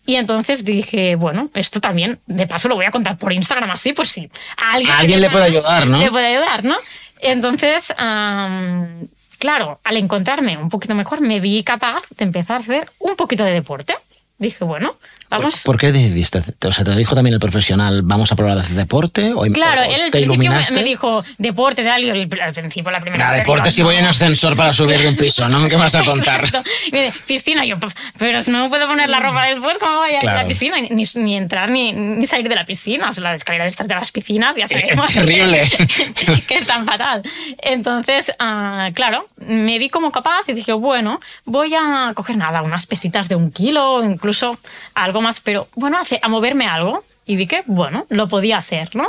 Y 0.04 0.16
entonces 0.16 0.64
dije, 0.64 1.16
bueno, 1.16 1.50
esto 1.54 1.80
también, 1.80 2.18
de 2.26 2.46
paso 2.46 2.68
lo 2.68 2.74
voy 2.74 2.84
a 2.86 2.90
contar 2.90 3.16
por 3.18 3.32
Instagram 3.32 3.70
así, 3.70 3.92
pues 3.94 4.08
sí. 4.08 4.28
A 4.56 4.72
alguien, 4.74 4.94
A 4.94 4.98
alguien 4.98 5.20
le 5.20 5.30
puede 5.30 5.44
ayudar, 5.44 5.86
¿no? 5.86 5.98
Le 5.98 6.10
puede 6.10 6.26
ayudar, 6.26 6.64
¿no? 6.64 6.76
Entonces, 7.20 7.92
am, 7.98 9.08
claro, 9.38 9.80
al 9.84 9.96
encontrarme 9.96 10.56
un 10.58 10.68
poquito 10.68 10.94
mejor, 10.94 11.20
me 11.20 11.40
vi 11.40 11.62
capaz 11.62 12.02
de 12.16 12.24
empezar 12.24 12.56
a 12.58 12.60
hacer 12.60 12.90
un 12.98 13.16
poquito 13.16 13.44
de 13.44 13.52
deporte. 13.52 13.94
Dije, 14.40 14.62
bueno, 14.64 14.94
vamos. 15.30 15.62
¿Por 15.64 15.78
qué 15.78 15.90
decidiste? 15.90 16.40
O 16.64 16.70
sea, 16.72 16.84
te 16.84 16.94
dijo 16.94 17.16
también 17.16 17.34
el 17.34 17.40
profesional, 17.40 18.02
vamos 18.04 18.30
a 18.30 18.36
probar 18.36 18.56
a 18.56 18.60
hacer 18.60 18.76
deporte 18.76 19.32
o, 19.34 19.42
Claro, 19.52 19.80
o 19.80 19.84
él 19.84 20.00
al 20.04 20.10
principio 20.12 20.52
me, 20.52 20.70
me 20.70 20.84
dijo 20.84 21.24
deporte, 21.38 21.82
tal, 21.82 22.04
y 22.04 22.10
al 22.10 22.28
principio 22.54 22.92
la 22.92 23.00
primera 23.00 23.26
vez, 23.28 23.38
deporte 23.38 23.72
si 23.72 23.82
voy 23.82 23.96
en 23.96 24.04
no. 24.04 24.10
ascensor 24.10 24.56
para 24.56 24.72
subir 24.72 24.96
de 25.00 25.08
un 25.08 25.16
piso, 25.16 25.48
¿no? 25.48 25.58
¿Qué 25.68 25.76
me 25.76 25.82
vas 25.82 25.94
a 25.96 26.04
contar? 26.04 26.44
Me 26.92 27.02
dice, 27.06 27.18
piscina, 27.26 27.64
yo, 27.64 27.80
"Pf, 27.80 27.92
pero 28.16 28.40
si 28.40 28.52
no 28.52 28.68
puedo 28.68 28.86
poner 28.86 29.10
la 29.10 29.18
ropa 29.18 29.46
después, 29.46 29.76
¿cómo 29.78 29.96
voy 29.98 30.10
a 30.10 30.12
ir 30.12 30.16
a 30.18 30.20
Claro. 30.20 30.38
la 30.42 30.46
piscina? 30.46 30.76
Ni, 30.88 31.02
ni 31.16 31.36
entrar 31.36 31.68
ni, 31.68 31.92
ni 31.92 32.24
salir 32.26 32.48
de 32.48 32.54
la 32.54 32.64
piscina. 32.64 33.08
O 33.08 33.12
sea, 33.12 33.24
las 33.24 33.34
escaleras 33.40 33.66
estas 33.72 33.88
de 33.88 33.96
las 33.96 34.12
piscinas, 34.12 34.54
ya 34.54 34.68
sabemos. 34.68 35.12
terrible. 35.12 35.62
Que, 36.14 36.40
que 36.42 36.54
es 36.54 36.64
tan 36.66 36.86
fatal. 36.86 37.22
Entonces, 37.62 38.32
ah, 38.38 38.90
claro, 38.94 39.26
me 39.36 39.78
vi 39.80 39.88
como 39.88 40.10
capaz 40.12 40.42
y 40.48 40.52
dije, 40.52 40.72
bueno, 40.72 41.20
voy 41.44 41.74
a 41.74 42.12
coger 42.14 42.36
nada, 42.36 42.62
unas 42.62 42.86
pesitas 42.86 43.28
de 43.28 43.34
un 43.34 43.50
kilo, 43.50 44.04
incluso 44.04 44.27
algo 44.94 45.20
más, 45.20 45.40
pero 45.40 45.68
bueno, 45.74 45.98
hace- 45.98 46.20
a 46.22 46.28
moverme 46.28 46.66
algo. 46.66 47.04
Y 47.26 47.36
vi 47.36 47.46
que, 47.46 47.62
bueno, 47.66 48.06
lo 48.08 48.26
podía 48.26 48.56
hacer, 48.58 48.94
¿no? 48.96 49.06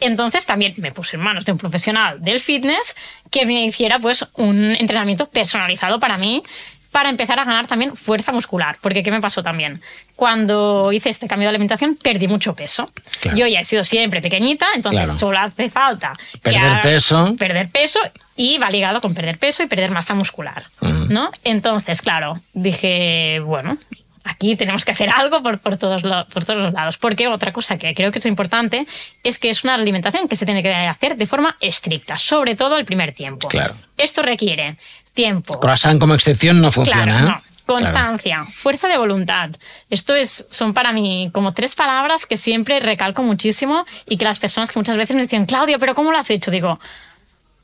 Entonces 0.00 0.46
también 0.46 0.74
me 0.78 0.90
puse 0.90 1.14
en 1.16 1.22
manos 1.22 1.44
de 1.44 1.52
un 1.52 1.58
profesional 1.58 2.20
del 2.20 2.40
fitness 2.40 2.96
que 3.30 3.46
me 3.46 3.64
hiciera 3.64 4.00
pues 4.00 4.26
un 4.34 4.74
entrenamiento 4.78 5.28
personalizado 5.28 6.00
para 6.00 6.16
mí 6.18 6.42
para 6.90 7.08
empezar 7.08 7.38
a 7.38 7.44
ganar 7.44 7.66
también 7.68 7.96
fuerza 7.96 8.32
muscular. 8.32 8.76
Porque 8.82 9.02
¿qué 9.04 9.10
me 9.12 9.20
pasó 9.20 9.42
también? 9.44 9.80
Cuando 10.16 10.90
hice 10.92 11.08
este 11.08 11.26
cambio 11.28 11.46
de 11.46 11.50
alimentación 11.50 11.94
perdí 11.94 12.28
mucho 12.28 12.54
peso. 12.54 12.90
Claro. 13.20 13.38
Yo 13.38 13.46
ya 13.46 13.60
he 13.60 13.64
sido 13.64 13.84
siempre 13.84 14.20
pequeñita, 14.20 14.66
entonces 14.74 15.02
Claro. 15.04 15.18
solo 15.18 15.38
hace 15.38 15.70
falta 15.70 16.12
Perder 16.42 16.80
peso. 16.82 17.34
Perder 17.38 17.68
peso 17.70 17.98
y 18.36 18.58
va 18.58 18.70
ligado 18.70 19.00
con 19.00 19.14
perder 19.14 19.38
peso 19.38 19.62
y 19.62 19.66
perder 19.68 19.90
masa 19.92 20.14
muscular. 20.14 20.64
¿no? 21.08 21.30
Entonces, 21.44 22.02
claro, 22.02 22.40
dije, 22.54 23.40
bueno, 23.44 23.78
aquí 24.24 24.56
tenemos 24.56 24.84
que 24.84 24.92
hacer 24.92 25.10
algo 25.10 25.42
por, 25.42 25.58
por, 25.58 25.76
todos 25.76 26.02
lo- 26.02 26.26
por 26.28 26.44
todos 26.44 26.62
los 26.62 26.72
lados. 26.72 26.98
Porque 26.98 27.28
otra 27.28 27.52
cosa 27.52 27.76
que 27.78 27.94
creo 27.94 28.12
que 28.12 28.18
es 28.20 28.26
importante 28.26 28.86
es 29.22 29.38
que 29.38 29.50
es 29.50 29.64
una 29.64 29.74
alimentación 29.74 30.28
que 30.28 30.36
se 30.36 30.44
tiene 30.44 30.62
que 30.62 30.72
hacer 30.72 31.16
de 31.16 31.26
forma 31.26 31.56
estricta, 31.60 32.18
sobre 32.18 32.54
todo 32.54 32.76
el 32.78 32.84
primer 32.84 33.12
tiempo. 33.12 33.48
Claro. 33.48 33.74
Esto 33.96 34.22
requiere 34.22 34.76
tiempo. 35.12 35.58
Croissant 35.58 36.00
como 36.00 36.14
excepción 36.14 36.60
no 36.60 36.70
funciona, 36.70 37.04
Claro, 37.04 37.18
¿eh? 37.26 37.28
no. 37.30 37.42
Constancia, 37.64 38.44
fuerza 38.52 38.88
de 38.88 38.98
voluntad. 38.98 39.50
Esto 39.88 40.14
es, 40.16 40.46
son 40.50 40.74
para 40.74 40.92
mí 40.92 41.30
como 41.32 41.52
tres 41.54 41.74
palabras 41.76 42.26
que 42.26 42.36
siempre 42.36 42.80
recalco 42.80 43.22
muchísimo 43.22 43.86
y 44.04 44.16
que 44.16 44.24
las 44.24 44.40
personas 44.40 44.70
que 44.72 44.78
muchas 44.80 44.96
veces 44.96 45.14
me 45.14 45.22
dicen, 45.22 45.46
Claudio, 45.46 45.78
pero 45.78 45.94
¿cómo 45.94 46.10
lo 46.10 46.18
has 46.18 46.28
hecho? 46.30 46.50
Digo, 46.50 46.80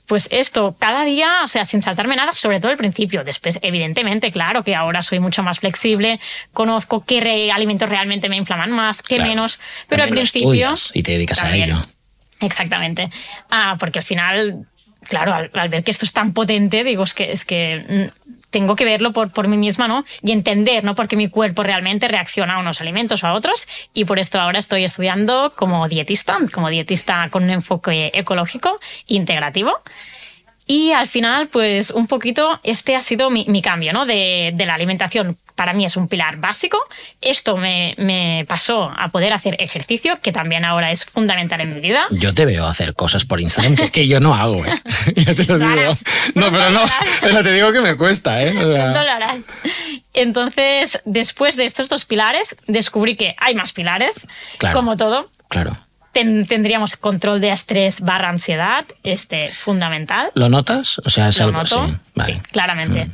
pues 0.08 0.26
esto, 0.32 0.74
cada 0.78 1.04
día, 1.04 1.30
o 1.44 1.48
sea, 1.48 1.64
sin 1.64 1.82
saltarme 1.82 2.16
nada, 2.16 2.32
sobre 2.34 2.58
todo 2.58 2.72
al 2.72 2.76
principio. 2.78 3.22
Después, 3.22 3.60
evidentemente, 3.62 4.32
claro 4.32 4.64
que 4.64 4.74
ahora 4.74 5.02
soy 5.02 5.20
mucho 5.20 5.42
más 5.44 5.60
flexible, 5.60 6.18
conozco 6.52 7.04
qué 7.04 7.20
re- 7.20 7.52
alimentos 7.52 7.88
realmente 7.88 8.28
me 8.28 8.36
inflaman 8.36 8.72
más, 8.72 9.02
qué 9.02 9.16
Claro. 9.16 9.28
menos, 9.30 9.60
pero 9.88 10.02
al 10.02 10.08
principio... 10.08 10.72
y 10.94 11.02
te 11.04 11.12
dedicas 11.12 11.44
a 11.44 11.54
ello. 11.54 11.80
Exactamente. 12.40 13.10
Ah, 13.50 13.76
porque 13.78 13.98
al 13.98 14.04
final, 14.04 14.66
claro, 15.08 15.34
al, 15.34 15.50
al 15.52 15.68
ver 15.68 15.84
que 15.84 15.90
esto 15.90 16.04
es 16.04 16.12
tan 16.12 16.32
potente, 16.32 16.84
digo, 16.84 17.04
es 17.04 17.14
que, 17.14 17.30
es 17.32 17.44
que 17.44 18.10
mm, 18.14 18.17
tengo 18.50 18.76
que 18.76 18.84
verlo 18.84 19.12
por, 19.12 19.30
por 19.30 19.48
mí 19.48 19.56
misma, 19.56 19.88
¿no? 19.88 20.04
Y 20.22 20.32
entender, 20.32 20.84
¿no? 20.84 20.94
Porque 20.94 21.16
mi 21.16 21.28
cuerpo 21.28 21.62
realmente 21.62 22.08
reacciona 22.08 22.54
a 22.54 22.58
unos 22.58 22.80
alimentos 22.80 23.22
o 23.24 23.26
a 23.26 23.34
otros. 23.34 23.68
Y 23.94 24.04
por 24.04 24.18
esto 24.18 24.40
ahora 24.40 24.58
estoy 24.58 24.84
estudiando 24.84 25.52
como 25.56 25.88
dietista, 25.88 26.38
como 26.52 26.70
dietista 26.70 27.28
con 27.30 27.44
un 27.44 27.50
enfoque 27.50 28.10
ecológico, 28.14 28.78
integrativo. 29.06 29.78
Y 30.66 30.92
al 30.92 31.06
final, 31.06 31.48
pues 31.48 31.90
un 31.90 32.06
poquito, 32.06 32.60
este 32.62 32.94
ha 32.94 33.00
sido 33.00 33.30
mi, 33.30 33.46
mi 33.48 33.62
cambio, 33.62 33.92
¿no? 33.92 34.04
De, 34.06 34.52
de 34.54 34.66
la 34.66 34.74
alimentación. 34.74 35.36
Para 35.58 35.72
mí 35.72 35.84
es 35.84 35.96
un 35.96 36.06
pilar 36.06 36.36
básico. 36.36 36.78
Esto 37.20 37.56
me, 37.56 37.96
me 37.98 38.44
pasó 38.46 38.92
a 38.96 39.08
poder 39.08 39.32
hacer 39.32 39.56
ejercicio, 39.58 40.20
que 40.22 40.30
también 40.30 40.64
ahora 40.64 40.92
es 40.92 41.04
fundamental 41.04 41.60
en 41.60 41.74
mi 41.74 41.80
vida. 41.80 42.06
Yo 42.10 42.32
te 42.32 42.46
veo 42.46 42.64
hacer 42.64 42.94
cosas 42.94 43.24
por 43.24 43.40
Instagram 43.40 43.74
que, 43.90 44.06
yo 44.06 44.20
no 44.20 44.36
hago, 44.36 44.64
¿eh? 44.64 44.80
ya 45.16 45.34
te 45.34 45.44
lo 45.46 45.58
digo. 45.58 45.68
harás. 45.70 46.04
No, 46.36 46.50
pero 46.52 46.70
no, 46.70 46.82
pero 47.20 47.42
te 47.42 47.52
digo 47.52 47.72
que 47.72 47.80
me 47.80 47.96
cuesta, 47.96 48.40
¿eh? 48.44 48.56
O 48.56 48.72
sea, 48.72 48.90
No 48.92 49.02
lo 49.04 49.10
harás. 49.10 49.46
Entonces, 50.14 51.00
después 51.04 51.56
de 51.56 51.64
estos 51.64 51.88
dos 51.88 52.04
pilares, 52.04 52.56
descubrí 52.66 53.16
que 53.16 53.34
hay 53.38 53.54
más 53.54 53.72
pilares, 53.72 54.26
Claro. 54.58 54.76
como 54.78 54.96
todo. 54.96 55.28
claro. 55.48 55.76
Ten- 56.12 56.46
tendríamos 56.46 56.96
control 56.96 57.40
de 57.40 57.50
estrés 57.50 58.00
barra 58.00 58.30
ansiedad, 58.30 58.84
este 59.04 59.52
fundamental. 59.54 60.30
¿Lo 60.34 60.48
notas? 60.48 60.98
O 61.04 61.10
sea, 61.10 61.28
es 61.28 61.38
Lo 61.38 61.44
algo 61.46 61.58
noto, 61.58 61.86
sí, 61.86 61.96
vale. 62.14 62.32
sí, 62.32 62.40
claramente. 62.50 63.10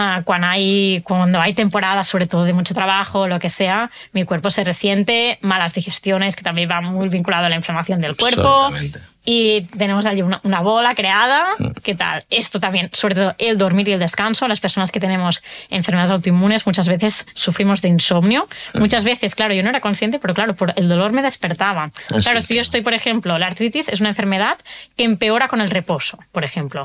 Ah, 0.00 0.22
cuando, 0.24 0.46
hay, 0.46 1.02
cuando 1.02 1.40
hay 1.40 1.54
temporadas, 1.54 2.06
sobre 2.06 2.28
todo 2.28 2.44
de 2.44 2.52
mucho 2.52 2.72
trabajo, 2.72 3.26
lo 3.26 3.40
que 3.40 3.50
sea, 3.50 3.90
mi 4.12 4.22
cuerpo 4.22 4.48
se 4.48 4.62
resiente, 4.62 5.40
malas 5.42 5.74
digestiones, 5.74 6.36
que 6.36 6.44
también 6.44 6.70
va 6.70 6.80
muy 6.80 7.08
vinculado 7.08 7.46
a 7.46 7.48
la 7.48 7.56
inflamación 7.56 8.00
del 8.00 8.16
cuerpo. 8.16 8.70
Y 9.30 9.60
tenemos 9.76 10.06
allí 10.06 10.22
una, 10.22 10.40
una 10.42 10.60
bola 10.60 10.94
creada. 10.94 11.48
¿Qué 11.82 11.94
tal? 11.94 12.24
Esto 12.30 12.60
también, 12.60 12.88
sobre 12.94 13.14
todo 13.14 13.34
el 13.36 13.58
dormir 13.58 13.86
y 13.90 13.92
el 13.92 14.00
descanso. 14.00 14.48
Las 14.48 14.58
personas 14.58 14.90
que 14.90 15.00
tenemos 15.00 15.42
enfermedades 15.68 16.10
autoinmunes 16.12 16.66
muchas 16.66 16.88
veces 16.88 17.26
sufrimos 17.34 17.82
de 17.82 17.88
insomnio. 17.88 18.48
Muchas 18.72 19.04
veces, 19.04 19.34
claro, 19.34 19.52
yo 19.52 19.62
no 19.62 19.68
era 19.68 19.80
consciente, 19.80 20.18
pero 20.18 20.32
claro, 20.32 20.56
por 20.56 20.72
el 20.76 20.88
dolor 20.88 21.12
me 21.12 21.20
despertaba. 21.20 21.90
Claro, 22.22 22.40
si 22.40 22.54
yo 22.54 22.62
estoy, 22.62 22.80
por 22.80 22.94
ejemplo, 22.94 23.38
la 23.38 23.48
artritis 23.48 23.90
es 23.90 24.00
una 24.00 24.08
enfermedad 24.08 24.56
que 24.96 25.04
empeora 25.04 25.46
con 25.48 25.60
el 25.60 25.68
reposo, 25.68 26.18
por 26.32 26.42
ejemplo. 26.44 26.80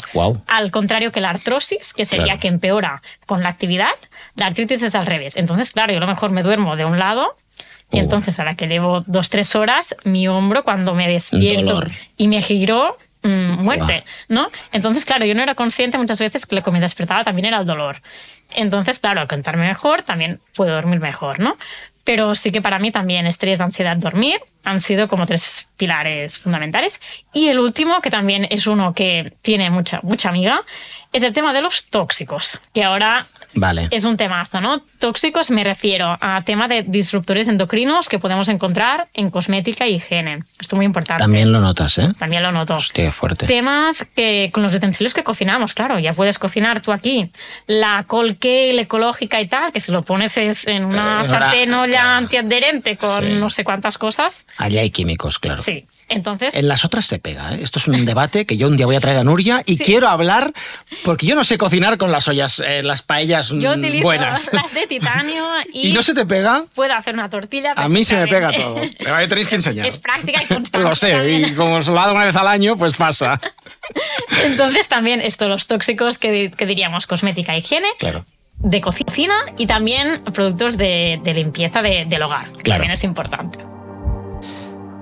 Al 0.47 0.69
contrario 0.69 1.13
que 1.13 1.21
la 1.21 1.29
artrosis, 1.29 1.93
que 1.93 2.03
sería 2.03 2.25
Claro. 2.25 2.39
que 2.41 2.47
empeora 2.49 3.01
con 3.25 3.41
la 3.41 3.47
actividad, 3.47 3.95
la 4.36 4.47
artritis 4.47 4.82
es 4.84 4.95
al 4.95 5.06
revés. 5.06 5.38
Entonces, 5.38 5.71
claro, 5.71 5.93
yo 5.93 5.97
a 5.99 6.01
lo 6.01 6.08
mejor 6.08 6.32
me 6.32 6.43
duermo 6.43 6.75
de 6.75 6.84
un 6.84 6.99
lado 6.99 7.38
y 7.93 7.99
Oh. 7.99 8.01
entonces 8.01 8.38
a 8.39 8.43
la 8.43 8.56
que 8.56 8.67
llevo 8.67 9.03
dos, 9.08 9.29
tres 9.29 9.56
horas, 9.56 9.95
mi 10.03 10.27
hombro 10.27 10.63
cuando 10.63 10.93
me 10.95 11.08
despierto 11.08 11.82
y 12.17 12.27
me 12.27 12.41
giró, 12.41 12.97
mm, 13.21 13.63
muerte, 13.63 14.03
¿no? 14.27 14.49
Entonces, 14.73 15.06
claro, 15.06 15.25
yo 15.25 15.36
no 15.36 15.41
era 15.43 15.56
consciente 15.56 15.97
muchas 15.97 16.19
veces 16.19 16.45
que 16.45 16.56
lo 16.56 16.63
que 16.63 16.71
me 16.71 16.82
despertaba 16.82 17.23
también 17.23 17.45
era 17.45 17.58
el 17.60 17.65
dolor. 17.65 18.01
Entonces, 18.56 18.99
claro, 18.99 19.21
al 19.21 19.27
contarme 19.27 19.67
mejor 19.67 20.01
también 20.01 20.41
puedo 20.56 20.73
dormir 20.73 20.99
mejor, 20.99 21.39
¿no? 21.39 21.56
Pero 22.03 22.36
sí 22.36 22.51
que 22.51 22.62
para 22.62 22.79
mí 22.79 22.91
también 22.91 23.25
estrés, 23.27 23.62
ansiedad, 23.62 23.95
dormir 23.95 24.38
han 24.65 24.82
sido 24.82 25.08
como 25.08 25.25
tres 25.25 25.69
pilares 25.77 26.38
fundamentales. 26.38 26.99
Y 27.32 27.47
el 27.47 27.60
último, 27.60 28.01
que 28.01 28.10
también 28.10 28.45
es 28.49 28.67
uno 28.67 28.93
que 28.93 29.34
tiene 29.41 29.69
mucha, 29.69 30.01
mucha 30.03 30.27
amiga, 30.27 30.63
es 31.13 31.23
el 31.23 31.32
tema 31.32 31.53
de 31.53 31.62
los 31.62 31.89
tóxicos, 31.89 32.62
que 32.73 32.84
ahora 32.84 33.27
Vale. 33.56 33.88
es 33.92 34.04
un 34.06 34.18
temazo, 34.18 34.62
¿no? 34.62 34.84
Tóxicos 35.00 35.52
me 35.52 35.63
refiero 35.63 36.18
a 36.22 36.42
tema 36.44 36.68
de 36.68 36.84
disruptores 36.84 37.48
endocrinos 37.48 38.10
que 38.10 38.20
podemos 38.20 38.50
encontrar 38.50 39.08
en 39.13 39.30
cosmética 39.30 39.88
y 39.88 39.96
higiene. 39.96 40.39
Esto 40.60 40.76
es 40.76 40.78
muy 40.78 40.86
importante. 40.86 41.22
También 41.22 41.52
lo 41.52 41.60
notas, 41.60 41.98
¿eh? 41.98 42.10
También 42.18 42.44
lo 42.44 42.52
noto. 42.52 42.76
Hostia, 42.76 43.12
fuerte. 43.12 43.46
Temas 43.46 44.06
que 44.16 44.50
con 44.54 44.63
los 44.63 44.74
utensilios 44.74 45.13
que 45.13 45.24
cocinamos, 45.24 45.74
claro, 45.74 46.00
ya 46.00 46.13
puedes 46.13 46.39
cocinar 46.39 46.82
tú 46.82 46.92
aquí 46.92 47.30
la 47.68 48.06
kale 48.08 48.82
ecológica 48.82 49.39
y 49.42 49.48
tal, 49.48 49.72
que 49.72 49.80
si 49.80 49.92
lo 49.92 50.04
pones 50.04 50.38
es 50.38 50.68
en 50.68 50.86
una 50.86 51.22
Eh, 51.22 51.26
sartén 51.26 51.74
olla 51.74 51.92
claro. 51.92 52.10
antiadherente 52.18 52.98
con 52.98 53.22
Sí. 53.24 53.30
no 53.34 53.50
sé 53.50 53.63
cuántas 53.63 53.98
cosas. 53.98 54.46
Allá 54.58 54.82
hay 54.82 54.89
químicos, 54.89 55.39
claro. 55.39 55.62
Sí, 55.62 55.86
entonces... 56.10 56.56
En 56.56 56.68
las 56.68 56.86
otras 56.86 57.06
se 57.06 57.20
pega. 57.20 57.54
¿eh? 57.56 57.60
Esto 57.62 57.80
es 57.80 57.88
un 57.88 58.06
debate 58.06 58.46
que 58.46 58.58
yo 58.58 58.68
un 58.68 58.78
día 58.78 58.86
voy 58.86 58.96
a 58.96 59.00
traer 59.00 59.18
a 59.18 59.24
Nuria 59.24 59.62
y 59.66 59.78
quiero 59.78 60.08
hablar 60.08 60.52
porque 61.04 61.26
yo 61.28 61.36
no 61.36 61.44
sé 61.44 61.58
cocinar 61.58 61.98
con 61.98 62.12
las 62.12 62.28
ollas, 62.28 62.60
eh, 62.60 62.82
las 62.84 63.02
paellas 63.02 63.42
Yo 63.49 63.71
utilizo 63.73 64.03
buenas. 64.03 64.49
las 64.53 64.73
de 64.73 64.88
titanio 64.88 65.47
y, 65.73 65.89
¿Y 65.89 65.93
no 65.93 66.03
se 66.03 66.13
te 66.13 66.25
pega? 66.25 66.63
puedo 66.75 66.93
hacer 66.93 67.13
una 67.13 67.29
tortilla. 67.29 67.73
A 67.75 67.88
mí 67.89 68.03
se 68.03 68.15
me 68.17 68.27
pega 68.27 68.51
todo. 68.51 68.75
Me 69.15 69.27
tenéis 69.27 69.47
que 69.47 69.56
enseñar. 69.56 69.86
Es 69.86 69.97
práctica 69.97 70.41
y 70.43 70.47
constante. 70.47 70.88
Lo 70.88 70.95
sé, 70.95 71.12
también. 71.12 71.45
y 71.47 71.56
como 71.56 71.75
os 71.75 71.88
lo 71.88 71.99
hago 71.99 72.13
una 72.15 72.25
vez 72.25 72.36
al 72.36 72.47
año, 72.47 72.77
pues 72.77 72.95
pasa. 72.95 73.39
Entonces 74.45 74.88
también 74.88 75.21
esto, 75.21 75.47
los 75.49 75.67
tóxicos 75.67 76.17
que, 76.17 76.51
que 76.56 76.65
diríamos 76.65 77.08
cosmética 77.08 77.53
e 77.53 77.60
higiene, 77.60 77.88
Claro. 77.99 78.25
de 78.58 78.82
cocina 78.82 79.36
y 79.58 79.67
también 79.67 80.23
productos 80.34 80.77
de, 80.77 81.19
de 81.23 81.34
limpieza 81.34 81.82
de- 81.82 82.06
del 82.08 82.21
hogar, 82.23 82.45
que 82.53 82.63
Claro. 82.63 82.79
también 82.79 82.91
es 82.91 83.03
importante. 83.03 83.60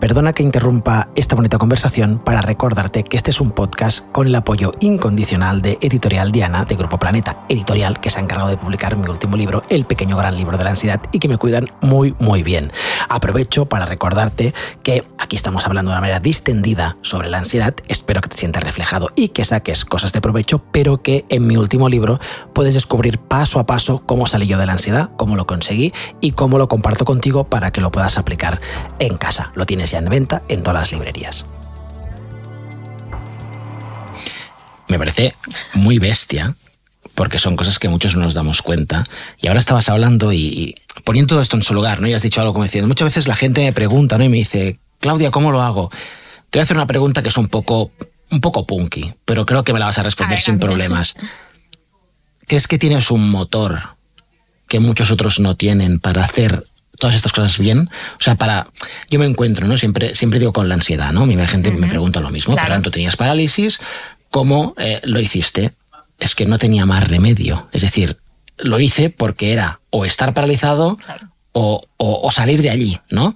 Perdona 0.01 0.33
que 0.33 0.41
interrumpa 0.41 1.09
esta 1.15 1.35
bonita 1.35 1.59
conversación 1.59 2.17
para 2.17 2.41
recordarte 2.41 3.03
que 3.03 3.17
este 3.17 3.29
es 3.29 3.39
un 3.39 3.51
podcast 3.51 4.11
con 4.11 4.25
el 4.25 4.33
apoyo 4.33 4.73
incondicional 4.79 5.61
de 5.61 5.77
Editorial 5.79 6.31
Diana 6.31 6.65
de 6.65 6.75
Grupo 6.75 6.97
Planeta, 6.97 7.45
editorial 7.49 7.99
que 7.99 8.09
se 8.09 8.17
ha 8.17 8.23
encargado 8.23 8.49
de 8.49 8.57
publicar 8.57 8.97
mi 8.97 9.07
último 9.07 9.37
libro, 9.37 9.61
El 9.69 9.85
pequeño 9.85 10.17
gran 10.17 10.37
libro 10.37 10.57
de 10.57 10.63
la 10.63 10.71
ansiedad, 10.71 11.03
y 11.11 11.19
que 11.19 11.27
me 11.27 11.37
cuidan 11.37 11.67
muy, 11.81 12.15
muy 12.17 12.41
bien. 12.41 12.71
Aprovecho 13.09 13.67
para 13.67 13.85
recordarte 13.85 14.55
que 14.81 15.07
aquí 15.19 15.35
estamos 15.35 15.67
hablando 15.67 15.91
de 15.91 15.97
una 15.97 16.01
manera 16.01 16.19
distendida 16.19 16.97
sobre 17.03 17.29
la 17.29 17.37
ansiedad, 17.37 17.75
espero 17.87 18.21
que 18.21 18.29
te 18.29 18.37
sientas 18.37 18.63
reflejado 18.63 19.11
y 19.15 19.27
que 19.27 19.45
saques 19.45 19.85
cosas 19.85 20.13
de 20.13 20.21
provecho, 20.21 20.63
pero 20.71 21.03
que 21.03 21.25
en 21.29 21.45
mi 21.45 21.57
último 21.57 21.89
libro 21.89 22.19
puedes 22.55 22.73
descubrir 22.73 23.19
paso 23.19 23.59
a 23.59 23.67
paso 23.67 24.01
cómo 24.07 24.25
salí 24.25 24.47
yo 24.47 24.57
de 24.57 24.65
la 24.65 24.73
ansiedad, 24.73 25.11
cómo 25.15 25.35
lo 25.35 25.45
conseguí 25.45 25.93
y 26.21 26.31
cómo 26.31 26.57
lo 26.57 26.67
comparto 26.67 27.05
contigo 27.05 27.43
para 27.43 27.71
que 27.71 27.81
lo 27.81 27.91
puedas 27.91 28.17
aplicar 28.17 28.59
en 28.97 29.17
casa. 29.17 29.51
Lo 29.53 29.67
tienes 29.67 29.90
ya 29.91 29.99
en 29.99 30.05
venta 30.05 30.43
en 30.47 30.63
todas 30.63 30.81
las 30.81 30.91
librerías. 30.91 31.45
Me 34.87 34.97
parece 34.97 35.33
muy 35.73 35.99
bestia 35.99 36.55
porque 37.15 37.39
son 37.39 37.55
cosas 37.55 37.79
que 37.79 37.89
muchos 37.89 38.15
no 38.15 38.23
nos 38.23 38.33
damos 38.33 38.61
cuenta. 38.61 39.05
Y 39.39 39.47
ahora 39.47 39.59
estabas 39.59 39.89
hablando 39.89 40.33
y, 40.33 40.37
y 40.37 40.75
poniendo 41.03 41.35
todo 41.35 41.41
esto 41.41 41.55
en 41.55 41.63
su 41.63 41.73
lugar, 41.73 42.01
¿no? 42.01 42.07
Y 42.07 42.13
has 42.13 42.23
dicho 42.23 42.41
algo 42.41 42.53
como 42.53 42.63
diciendo, 42.63 42.87
muchas 42.87 43.09
veces 43.09 43.27
la 43.27 43.35
gente 43.35 43.63
me 43.63 43.73
pregunta, 43.73 44.17
¿no? 44.17 44.23
Y 44.23 44.29
me 44.29 44.37
dice, 44.37 44.79
Claudia, 44.99 45.31
¿cómo 45.31 45.51
lo 45.51 45.61
hago? 45.61 45.89
Te 46.49 46.57
voy 46.57 46.61
a 46.61 46.63
hacer 46.63 46.77
una 46.77 46.87
pregunta 46.87 47.21
que 47.21 47.29
es 47.29 47.37
un 47.37 47.47
poco, 47.47 47.91
un 48.29 48.41
poco 48.41 48.65
punky, 48.65 49.13
pero 49.25 49.45
creo 49.45 49.63
que 49.63 49.73
me 49.73 49.79
la 49.79 49.85
vas 49.85 49.99
a 49.99 50.03
responder 50.03 50.33
A 50.33 50.37
ver, 50.37 50.43
sin 50.43 50.59
problemas. 50.59 51.15
¿Crees 52.47 52.67
que 52.67 52.77
tienes 52.77 53.11
un 53.11 53.29
motor 53.29 53.95
que 54.67 54.79
muchos 54.79 55.11
otros 55.11 55.39
no 55.39 55.55
tienen 55.55 55.99
para 55.99 56.23
hacer 56.23 56.65
todas 57.01 57.15
estas 57.15 57.31
cosas 57.33 57.57
bien? 57.57 57.79
O 57.89 58.23
sea, 58.23 58.35
para... 58.35 58.67
Yo 59.09 59.17
me 59.17 59.25
encuentro, 59.25 59.67
¿no? 59.67 59.75
Siempre, 59.75 60.13
siempre 60.13 60.39
digo 60.39 60.53
con 60.53 60.69
la 60.69 60.75
ansiedad, 60.75 61.11
¿no? 61.11 61.25
Mi 61.25 61.35
gente 61.47 61.71
me 61.71 61.87
pregunta 61.87 62.19
lo 62.21 62.29
mismo. 62.29 62.53
Claro. 62.53 62.67
Ferran, 62.67 62.83
tú 62.83 62.91
tenías 62.91 63.15
parálisis, 63.17 63.79
¿cómo 64.29 64.75
eh, 64.77 65.01
lo 65.03 65.19
hiciste? 65.19 65.73
Es 66.19 66.35
que 66.35 66.45
no 66.45 66.59
tenía 66.59 66.85
más 66.85 67.03
remedio. 67.07 67.67
Es 67.71 67.81
decir, 67.81 68.17
lo 68.57 68.79
hice 68.79 69.09
porque 69.09 69.51
era 69.51 69.81
o 69.89 70.05
estar 70.05 70.35
paralizado 70.35 70.97
Claro. 70.97 71.31
o, 71.53 71.81
o- 71.97 72.21
o 72.27 72.31
salir 72.31 72.61
de 72.61 72.69
allí, 72.69 72.99
¿no? 73.09 73.33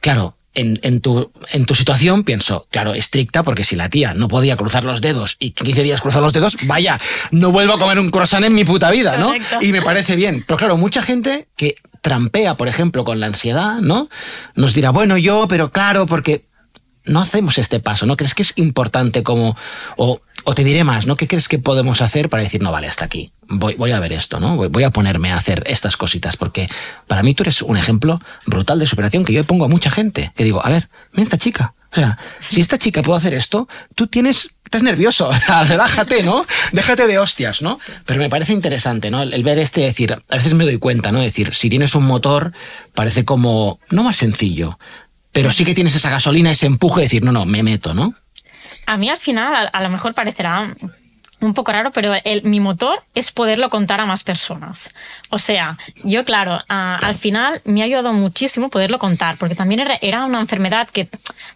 Claro, 0.00 0.37
en, 0.58 0.78
en 0.82 1.00
tu, 1.00 1.30
en 1.52 1.66
tu 1.66 1.74
situación 1.76 2.24
pienso, 2.24 2.66
claro, 2.70 2.92
estricta, 2.92 3.44
porque 3.44 3.62
si 3.62 3.76
la 3.76 3.88
tía 3.88 4.12
no 4.14 4.26
podía 4.26 4.56
cruzar 4.56 4.84
los 4.84 5.00
dedos 5.00 5.36
y 5.38 5.52
15 5.52 5.84
días 5.84 6.00
cruzar 6.00 6.20
los 6.20 6.32
dedos, 6.32 6.56
vaya, 6.64 7.00
no 7.30 7.52
vuelvo 7.52 7.74
a 7.74 7.78
comer 7.78 8.00
un 8.00 8.10
croissant 8.10 8.44
en 8.44 8.54
mi 8.54 8.64
puta 8.64 8.90
vida, 8.90 9.16
¿no? 9.16 9.28
Correcto. 9.28 9.58
Y 9.60 9.70
me 9.70 9.82
parece 9.82 10.16
bien. 10.16 10.44
Pero 10.46 10.56
claro, 10.56 10.76
mucha 10.76 11.00
gente 11.00 11.46
que 11.56 11.76
trampea, 12.02 12.56
por 12.56 12.66
ejemplo, 12.66 13.04
con 13.04 13.20
la 13.20 13.26
ansiedad, 13.26 13.78
¿no? 13.80 14.08
Nos 14.56 14.74
dirá, 14.74 14.90
bueno, 14.90 15.16
yo, 15.16 15.46
pero 15.48 15.70
claro, 15.70 16.06
porque 16.06 16.46
no 17.04 17.20
hacemos 17.20 17.58
este 17.58 17.78
paso, 17.78 18.04
¿no? 18.06 18.16
¿Crees 18.16 18.34
que 18.34 18.42
es 18.42 18.52
importante 18.56 19.22
como... 19.22 19.56
O, 19.96 20.20
o 20.44 20.54
te 20.54 20.64
diré 20.64 20.84
más, 20.84 21.06
¿no? 21.06 21.16
¿Qué 21.16 21.26
crees 21.26 21.48
que 21.48 21.58
podemos 21.58 22.00
hacer 22.00 22.28
para 22.28 22.42
decir, 22.42 22.62
no, 22.62 22.72
vale, 22.72 22.86
hasta 22.86 23.04
aquí? 23.04 23.32
Voy, 23.48 23.74
voy 23.74 23.92
a 23.92 24.00
ver 24.00 24.12
esto, 24.12 24.40
¿no? 24.40 24.56
Voy, 24.56 24.68
voy 24.68 24.84
a 24.84 24.90
ponerme 24.90 25.32
a 25.32 25.36
hacer 25.36 25.64
estas 25.66 25.96
cositas, 25.96 26.36
porque 26.36 26.68
para 27.06 27.22
mí 27.22 27.34
tú 27.34 27.42
eres 27.42 27.62
un 27.62 27.76
ejemplo 27.76 28.20
brutal 28.46 28.78
de 28.78 28.86
superación 28.86 29.24
que 29.24 29.32
yo 29.32 29.44
pongo 29.44 29.64
a 29.64 29.68
mucha 29.68 29.90
gente. 29.90 30.32
Que 30.36 30.44
digo, 30.44 30.64
a 30.64 30.70
ver, 30.70 30.88
mira 31.12 31.24
esta 31.24 31.38
chica. 31.38 31.74
O 31.90 31.94
sea, 31.94 32.18
si 32.40 32.60
esta 32.60 32.78
chica 32.78 33.02
puede 33.02 33.18
hacer 33.18 33.34
esto, 33.34 33.68
tú 33.94 34.06
tienes... 34.06 34.50
Estás 34.64 34.82
nervioso, 34.82 35.30
relájate, 35.66 36.22
¿no? 36.22 36.44
Déjate 36.72 37.06
de 37.06 37.18
hostias, 37.18 37.62
¿no? 37.62 37.78
Pero 38.04 38.20
me 38.20 38.28
parece 38.28 38.52
interesante, 38.52 39.10
¿no? 39.10 39.22
El, 39.22 39.32
el 39.32 39.42
ver 39.42 39.58
este, 39.58 39.80
decir, 39.80 40.12
a 40.12 40.36
veces 40.36 40.52
me 40.52 40.64
doy 40.64 40.78
cuenta, 40.78 41.10
¿no? 41.10 41.20
Decir, 41.20 41.54
si 41.54 41.70
tienes 41.70 41.94
un 41.94 42.04
motor, 42.04 42.52
parece 42.94 43.24
como, 43.24 43.80
no 43.90 44.02
más 44.02 44.16
sencillo, 44.16 44.78
pero 45.32 45.50
sí 45.50 45.64
que 45.64 45.74
tienes 45.74 45.94
esa 45.94 46.10
gasolina, 46.10 46.50
ese 46.50 46.66
empuje 46.66 47.00
de 47.00 47.06
decir, 47.06 47.22
no, 47.22 47.32
no, 47.32 47.46
me 47.46 47.62
meto, 47.62 47.94
¿no? 47.94 48.14
A 48.88 48.96
mí 48.96 49.10
al 49.10 49.18
final, 49.18 49.54
a, 49.54 49.68
a 49.68 49.82
lo 49.82 49.90
mejor 49.90 50.14
parecerá 50.14 50.74
un 51.40 51.54
poco 51.54 51.72
raro, 51.72 51.92
pero 51.92 52.14
el- 52.24 52.42
mi 52.44 52.60
motor 52.60 53.02
es 53.14 53.30
poderlo 53.32 53.70
contar 53.70 54.00
a 54.00 54.06
más 54.06 54.24
personas. 54.24 54.94
O 55.30 55.38
sea, 55.38 55.78
yo, 56.04 56.24
claro, 56.24 56.60
a- 56.68 56.94
al 56.96 57.14
final 57.14 57.60
me 57.64 57.82
ha 57.82 57.84
ayudado 57.84 58.12
muchísimo 58.12 58.68
poderlo 58.70 58.98
contar, 58.98 59.36
porque 59.38 59.54
también 59.54 59.80
era, 59.80 59.98
era 60.00 60.24
una 60.24 60.40
enfermedad 60.40 60.88
que 60.88 61.08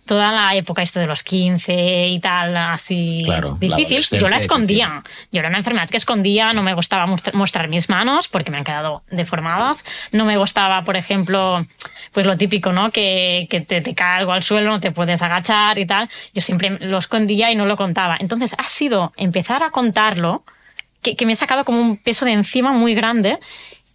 toda 0.07 0.33
la 0.33 0.55
época 0.55 0.83
esto 0.83 1.01
de 1.01 1.07
los 1.07 1.23
15 1.23 2.07
y 2.09 2.21
tal, 2.21 2.57
así 2.57 3.23
Claro, 3.25 3.51
la 3.53 3.59
difícil, 3.59 3.79
yo 3.89 4.27
adolescencia 4.27 4.29
la 4.31 4.37
escondía. 4.37 5.03
Yo 5.33 5.41
era 5.41 5.49
una 5.49 5.59
enfermedad 5.59 5.89
que 5.89 5.97
escondía, 5.97 6.53
no 6.53 6.63
me 6.63 6.75
gustaba 6.75 7.07
mostrar, 7.07 7.35
mostrar 7.35 7.69
mis 7.69 7.89
manos 7.89 8.29
porque 8.29 8.51
me 8.51 8.59
han 8.59 8.65
quedado 8.65 9.03
deformadas, 9.11 9.85
no 10.13 10.25
me 10.25 10.37
gustaba, 10.37 10.85
por 10.85 10.97
ejemplo, 10.97 11.67
pues 12.13 12.27
lo 12.27 12.37
típico, 12.37 12.73
¿no? 12.73 12.91
Que, 12.91 13.47
que 13.51 13.61
te, 13.61 13.81
te 13.81 13.95
cae 13.95 14.19
algo 14.19 14.33
al 14.33 14.43
suelo, 14.43 14.71
no 14.71 14.81
te 14.81 14.93
puedes 14.93 15.23
agachar 15.23 15.79
y 15.79 15.87
tal. 15.87 16.09
Yo 16.35 16.41
siempre 16.41 16.71
lo 16.81 16.99
escondía 16.99 17.51
y 17.51 17.57
no 17.57 17.67
lo 17.67 17.77
contaba. 17.77 18.17
Entonces 18.21 18.55
ha 18.59 18.65
sido 18.65 19.13
empezar 19.17 19.63
a 19.63 19.71
contarlo 19.73 20.45
que, 21.03 21.17
que 21.17 21.27
me 21.27 21.33
he 21.33 21.37
sacado 21.37 21.65
como 21.65 21.81
un 21.81 21.97
peso 21.97 22.25
de 22.25 22.33
encima 22.33 22.73
muy 22.73 22.95
grande 22.95 23.39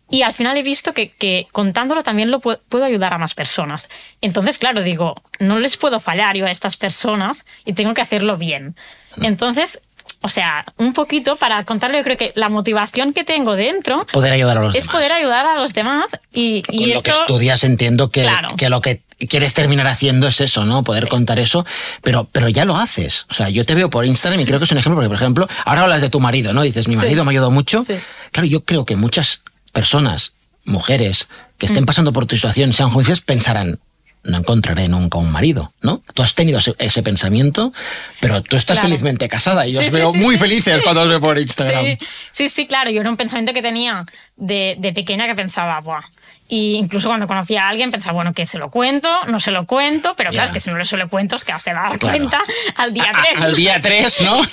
y 0.10 0.22
al 0.22 0.34
final 0.34 0.56
he 0.58 0.64
visto 0.64 0.94
que, 0.94 1.12
que 1.12 1.48
contándolo 1.52 2.02
también 2.04 2.32
lo 2.32 2.40
pu- 2.42 2.60
puedo 2.70 2.86
ayudar 2.86 3.14
a 3.14 3.18
más 3.18 3.34
personas. 3.36 3.90
Entonces, 4.22 4.58
claro, 4.58 4.82
digo, 4.82 5.16
no 5.40 5.60
les 5.60 5.76
puedo 5.78 6.00
fallar 6.00 6.36
yo 6.38 6.46
a 6.46 6.52
estas 6.52 6.78
personas 6.78 7.46
y 7.66 7.74
tengo 7.74 7.94
que 7.94 8.02
hacerlo 8.02 8.38
bien. 8.38 8.76
Entonces, 9.22 9.82
o 10.22 10.30
sea, 10.30 10.66
un 10.78 10.94
poquito 10.94 11.36
para 11.36 11.64
contarlo, 11.66 11.98
yo 11.98 12.04
creo 12.04 12.18
que 12.18 12.32
la 12.36 12.50
motivación 12.50 13.14
que 13.14 13.24
tengo 13.24 13.56
dentro 13.56 14.06
Poder 14.12 14.34
ayudar 14.34 14.58
a 14.58 14.62
los 14.62 14.76
es 14.76 14.84
demás. 14.86 14.96
poder 14.96 15.12
ayudar 15.12 15.46
a 15.46 15.56
los 15.56 15.74
demás 15.74 16.18
y, 16.34 16.58
y 16.58 16.62
Con 16.64 16.80
lo 16.80 16.86
esto... 16.96 17.04
que 17.04 17.20
estudias 17.22 17.64
entiendo 17.64 18.10
que, 18.10 18.24
Claro. 18.24 18.56
que 18.58 18.70
lo 18.70 18.82
que 18.82 19.02
quieres 19.30 19.54
terminar 19.54 19.88
haciendo 19.88 20.28
es 20.28 20.42
eso, 20.42 20.66
¿no? 20.66 20.84
Poder 20.84 21.08
contar 21.08 21.40
eso, 21.40 21.66
pero, 22.02 22.28
pero 22.32 22.50
ya 22.50 22.66
lo 22.66 22.76
haces. 22.78 23.26
O 23.30 23.34
sea, 23.34 23.50
yo 23.50 23.66
te 23.66 23.74
veo 23.76 23.90
por 23.90 24.06
Instagram 24.06 24.40
y 24.42 24.46
creo 24.46 24.60
que 24.60 24.66
es 24.66 24.72
un 24.72 24.78
ejemplo, 24.80 24.96
porque 24.98 25.10
por 25.10 25.18
ejemplo, 25.18 25.48
ahora 25.66 25.84
hablas 25.84 26.02
de 26.02 26.10
tu 26.10 26.20
marido, 26.20 26.54
¿no? 26.54 26.62
Dices, 26.62 26.88
mi 26.88 26.96
Sí. 26.96 27.00
marido 27.02 27.24
me 27.26 27.32
ayudó 27.32 27.50
mucho. 27.52 27.84
Sí. 27.84 27.96
Claro, 28.32 28.48
yo 28.48 28.64
creo 28.64 28.86
que 28.86 28.96
muchas 28.96 29.42
personas, 29.72 30.34
mujeres, 30.66 31.30
que 31.58 31.66
estén 31.66 31.84
Mm. 31.84 31.88
pasando 31.88 32.14
por 32.14 32.26
tu 32.26 32.36
situación, 32.36 32.74
sean 32.74 32.90
jovencitas, 32.90 33.22
pensarán, 33.22 33.80
no 34.28 34.38
encontraré 34.38 34.88
nunca 34.88 35.18
un 35.18 35.32
marido, 35.32 35.74
¿no? 35.82 36.02
Tú 36.14 36.22
has 36.22 36.36
tenido 36.36 36.60
ese, 36.60 36.76
ese 36.80 37.02
pensamiento, 37.02 37.74
pero 38.22 38.42
tú 38.44 38.56
estás 38.56 38.78
Claro. 38.78 38.90
felizmente 38.90 39.28
casada 39.28 39.66
y 39.66 39.72
yo 39.72 39.80
Sí, 39.82 39.88
os 39.88 39.92
veo 39.92 40.12
sí, 40.12 40.20
muy 40.20 40.36
sí. 40.36 40.42
felices 40.42 40.82
cuando 40.84 41.02
os 41.02 41.08
veo 41.08 41.20
por 41.22 41.40
Instagram. 41.40 41.84
Sí, 41.86 41.98
sí, 42.32 42.50
sí, 42.50 42.68
claro. 42.68 42.90
Yo 42.92 43.02
era 43.02 43.10
un 43.10 43.18
pensamiento 43.18 43.54
que 43.54 43.62
tenía 43.62 44.06
de, 44.36 44.76
de 44.80 44.94
pequeña 44.94 45.26
que 45.28 45.36
pensaba, 45.36 45.80
Buah. 45.82 46.04
Y 46.50 46.76
incluso 46.76 47.10
cuando 47.10 47.28
conocía 47.28 47.66
a 47.66 47.70
alguien 47.70 47.92
pensaba, 47.92 48.14
bueno, 48.14 48.34
que 48.34 48.46
se 48.46 48.58
lo 48.58 48.70
cuento, 48.72 49.10
no 49.26 49.40
se 49.42 49.52
lo 49.52 49.66
cuento, 49.66 50.16
pero 50.16 50.32
claro, 50.32 50.46
es 50.46 50.54
que 50.54 50.60
si 50.62 50.70
no 50.70 50.78
le 50.78 50.86
se 50.86 50.96
lo 50.96 51.10
cuento 51.10 51.36
es 51.36 51.44
que 51.44 51.52
se 51.60 51.74
va 51.74 51.88
a 51.88 51.90
dar 51.90 52.00
Claro. 52.00 52.18
cuenta 52.18 52.42
al 52.78 52.94
día 52.94 53.12
A- 53.14 53.22
3. 53.22 53.42
Al 53.44 53.56
día 53.56 53.82
3, 53.82 54.22
¿no? 54.24 54.40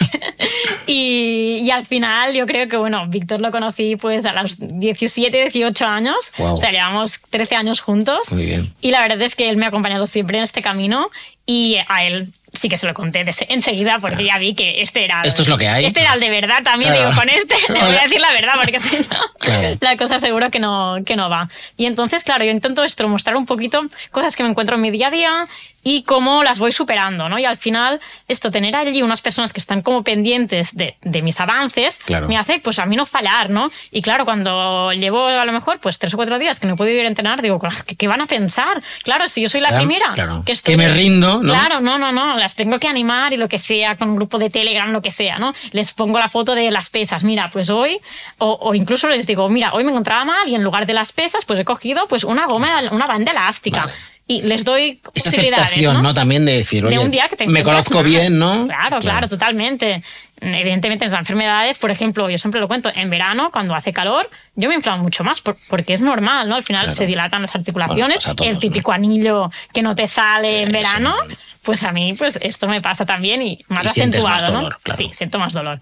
Y, 0.86 1.60
y 1.62 1.70
al 1.70 1.86
final 1.86 2.34
yo 2.34 2.46
creo 2.46 2.68
que, 2.68 2.76
bueno, 2.76 3.06
Víctor 3.08 3.40
lo 3.40 3.50
conocí 3.50 3.96
pues 3.96 4.24
a 4.26 4.32
los 4.34 4.56
17, 4.58 5.36
18 5.48 5.86
años. 5.86 6.32
O 6.38 6.56
sea, 6.56 6.70
llevamos 6.70 7.20
13 7.30 7.56
años 7.56 7.80
juntos. 7.80 8.30
Muy 8.32 8.44
bien. 8.46 8.74
Y 8.80 8.90
la 8.90 9.00
verdad 9.00 9.20
es 9.22 9.34
que 9.36 9.48
él 9.48 9.56
me 9.56 9.64
ha 9.64 9.68
acompañado 9.68 10.06
siempre 10.06 10.36
en 10.38 10.44
este 10.44 10.62
camino 10.62 11.08
y 11.46 11.76
a 11.88 12.04
él 12.04 12.28
sí 12.54 12.68
que 12.68 12.76
se 12.78 12.86
lo 12.86 12.94
conté 12.94 13.24
enseguida 13.48 13.98
porque 14.00 14.24
ya 14.24 14.38
vi 14.38 14.54
que 14.54 14.80
este 14.80 15.04
era... 15.04 15.22
Esto 15.22 15.42
es 15.42 15.48
lo 15.48 15.58
que 15.58 15.68
hay. 15.68 15.84
Este 15.84 16.00
era 16.00 16.14
el 16.14 16.20
de 16.20 16.30
verdad 16.30 16.62
también. 16.62 16.92
Claro. 16.92 17.10
Digo, 17.10 17.20
con 17.20 17.28
este 17.28 17.54
le 17.72 17.80
voy 17.84 17.96
a 17.96 18.02
decir 18.02 18.20
la 18.20 18.32
verdad 18.32 18.54
porque 18.56 18.78
si 18.78 18.96
no, 18.96 19.16
Claro. 19.38 19.76
la 19.80 19.96
cosa 19.96 20.18
seguro 20.18 20.50
que 20.50 20.60
no, 20.60 20.96
que 21.04 21.16
no 21.16 21.28
va. 21.28 21.48
Y 21.76 21.86
entonces, 21.86 22.24
claro, 22.24 22.44
yo 22.44 22.50
intento 22.50 22.84
esto, 22.84 23.06
mostrar 23.08 23.36
un 23.36 23.46
poquito 23.46 23.84
cosas 24.10 24.36
que 24.36 24.42
me 24.42 24.48
encuentro 24.48 24.76
en 24.76 24.82
mi 24.82 24.90
día 24.90 25.08
a 25.08 25.10
día 25.10 25.48
y 25.84 26.02
cómo 26.02 26.42
las 26.42 26.58
voy 26.58 26.72
superando, 26.72 27.28
¿no? 27.28 27.38
Y 27.38 27.44
al 27.44 27.56
final, 27.56 28.00
esto, 28.26 28.50
tener 28.50 28.74
allí 28.74 29.02
unas 29.02 29.20
personas 29.22 29.52
que 29.52 29.60
están 29.60 29.82
como 29.82 30.02
pendientes 30.02 30.74
de, 30.74 30.96
de 31.02 31.22
mis 31.22 31.38
avances, 31.40 32.00
Claro. 32.04 32.26
me 32.26 32.36
hace, 32.36 32.58
pues 32.58 32.78
a 32.78 32.86
mí 32.86 32.96
no 32.96 33.06
fallar, 33.06 33.50
¿no? 33.50 33.70
Y 33.90 34.02
claro, 34.02 34.24
cuando 34.24 34.92
llevo 34.92 35.26
a 35.26 35.44
lo 35.44 35.52
mejor, 35.52 35.78
pues 35.80 35.98
tres 35.98 36.14
o 36.14 36.16
cuatro 36.16 36.38
días 36.38 36.58
que 36.58 36.66
no 36.66 36.74
podido 36.76 36.98
ir 36.98 37.04
a 37.04 37.08
entrenar, 37.08 37.42
digo, 37.42 37.60
¿qué, 37.86 37.94
qué 37.96 38.08
van 38.08 38.20
a 38.22 38.26
pensar? 38.26 38.82
Claro, 39.02 39.28
si 39.28 39.42
yo 39.42 39.48
soy 39.48 39.60
la 39.60 39.76
primera, 39.76 40.12
claro. 40.14 40.42
que 40.44 40.52
estoy... 40.52 40.72
Que 40.72 40.78
me 40.78 40.88
rindo, 40.88 41.42
¿no? 41.42 41.52
Claro, 41.52 41.80
no, 41.80 41.98
no, 41.98 42.12
no, 42.12 42.38
las 42.38 42.54
tengo 42.54 42.78
que 42.78 42.88
animar 42.88 43.32
y 43.32 43.36
lo 43.36 43.46
que 43.48 43.58
sea, 43.58 43.96
con 43.96 44.08
un 44.08 44.16
grupo 44.16 44.38
de 44.38 44.48
Telegram, 44.50 44.90
lo 44.90 45.02
que 45.02 45.10
sea, 45.10 45.38
¿no? 45.38 45.54
Les 45.72 45.92
pongo 45.92 46.18
la 46.18 46.28
foto 46.28 46.54
de 46.54 46.70
las 46.70 46.88
pesas, 46.90 47.24
mira, 47.24 47.50
pues 47.52 47.68
hoy, 47.70 47.98
o, 48.38 48.58
o 48.60 48.74
incluso 48.74 49.08
les 49.08 49.26
digo, 49.26 49.48
mira, 49.50 49.72
hoy 49.74 49.84
me 49.84 49.90
encontraba 49.90 50.24
mal 50.24 50.48
y 50.48 50.54
en 50.54 50.62
lugar 50.64 50.86
de 50.86 50.94
las 50.94 51.12
pesas, 51.12 51.44
pues 51.44 51.58
he 51.58 51.64
cogido 51.64 52.06
pues 52.08 52.24
una 52.24 52.46
goma, 52.46 52.80
una 52.90 53.06
banda 53.06 53.32
elástica. 53.32 53.80
Vale. 53.86 53.92
Y 54.26 54.40
les 54.42 54.64
doy 54.64 55.00
Esa 55.14 55.30
posibilidades, 55.30 55.82
¿no? 55.92 56.00
¿no? 56.02 56.14
También 56.14 56.46
de 56.46 56.52
decir, 56.56 56.82
de 56.82 56.88
oye, 56.88 56.98
un 56.98 57.10
día 57.10 57.28
que 57.28 57.36
te 57.36 57.46
me 57.46 57.62
conozco 57.62 57.96
mal. 57.96 58.04
bien, 58.04 58.38
¿no? 58.38 58.64
Claro, 58.66 58.98
claro, 59.00 59.28
totalmente. 59.28 60.02
Evidentemente, 60.40 61.04
en 61.04 61.10
las 61.10 61.18
enfermedades, 61.20 61.78
por 61.78 61.90
ejemplo, 61.90 62.28
yo 62.30 62.38
siempre 62.38 62.60
lo 62.60 62.66
cuento, 62.66 62.90
en 62.94 63.08
verano, 63.10 63.50
cuando 63.52 63.74
hace 63.74 63.92
calor, 63.92 64.28
yo 64.56 64.68
me 64.68 64.74
inflamo 64.74 65.02
mucho 65.02 65.24
más, 65.24 65.40
por- 65.40 65.56
porque 65.68 65.92
es 65.92 66.00
normal, 66.00 66.48
¿no? 66.48 66.56
Al 66.56 66.62
final 66.62 66.82
Claro. 66.84 66.92
se 66.96 67.06
dilatan 67.06 67.42
las 67.42 67.54
articulaciones, 67.54 68.22
todos, 68.22 68.36
el 68.46 68.58
típico 68.58 68.92
anillo 68.92 69.50
que 69.72 69.82
no 69.82 69.94
te 69.94 70.06
sale 70.06 70.62
en 70.62 70.74
Eso, 70.74 70.88
verano, 70.88 71.14
no. 71.28 71.34
pues 71.62 71.82
a 71.84 71.92
mí, 71.92 72.14
pues 72.18 72.38
esto 72.42 72.66
me 72.66 72.80
pasa 72.82 73.04
también 73.06 73.42
y 73.42 73.58
más 73.68 73.84
Y 73.84 73.88
acentuado, 73.88 74.28
más 74.28 74.42
¿no? 74.44 74.52
dolor, 74.52 74.78
claro. 74.82 74.96
Sí, 74.98 75.10
siento 75.12 75.38
más 75.38 75.52
dolor. 75.52 75.78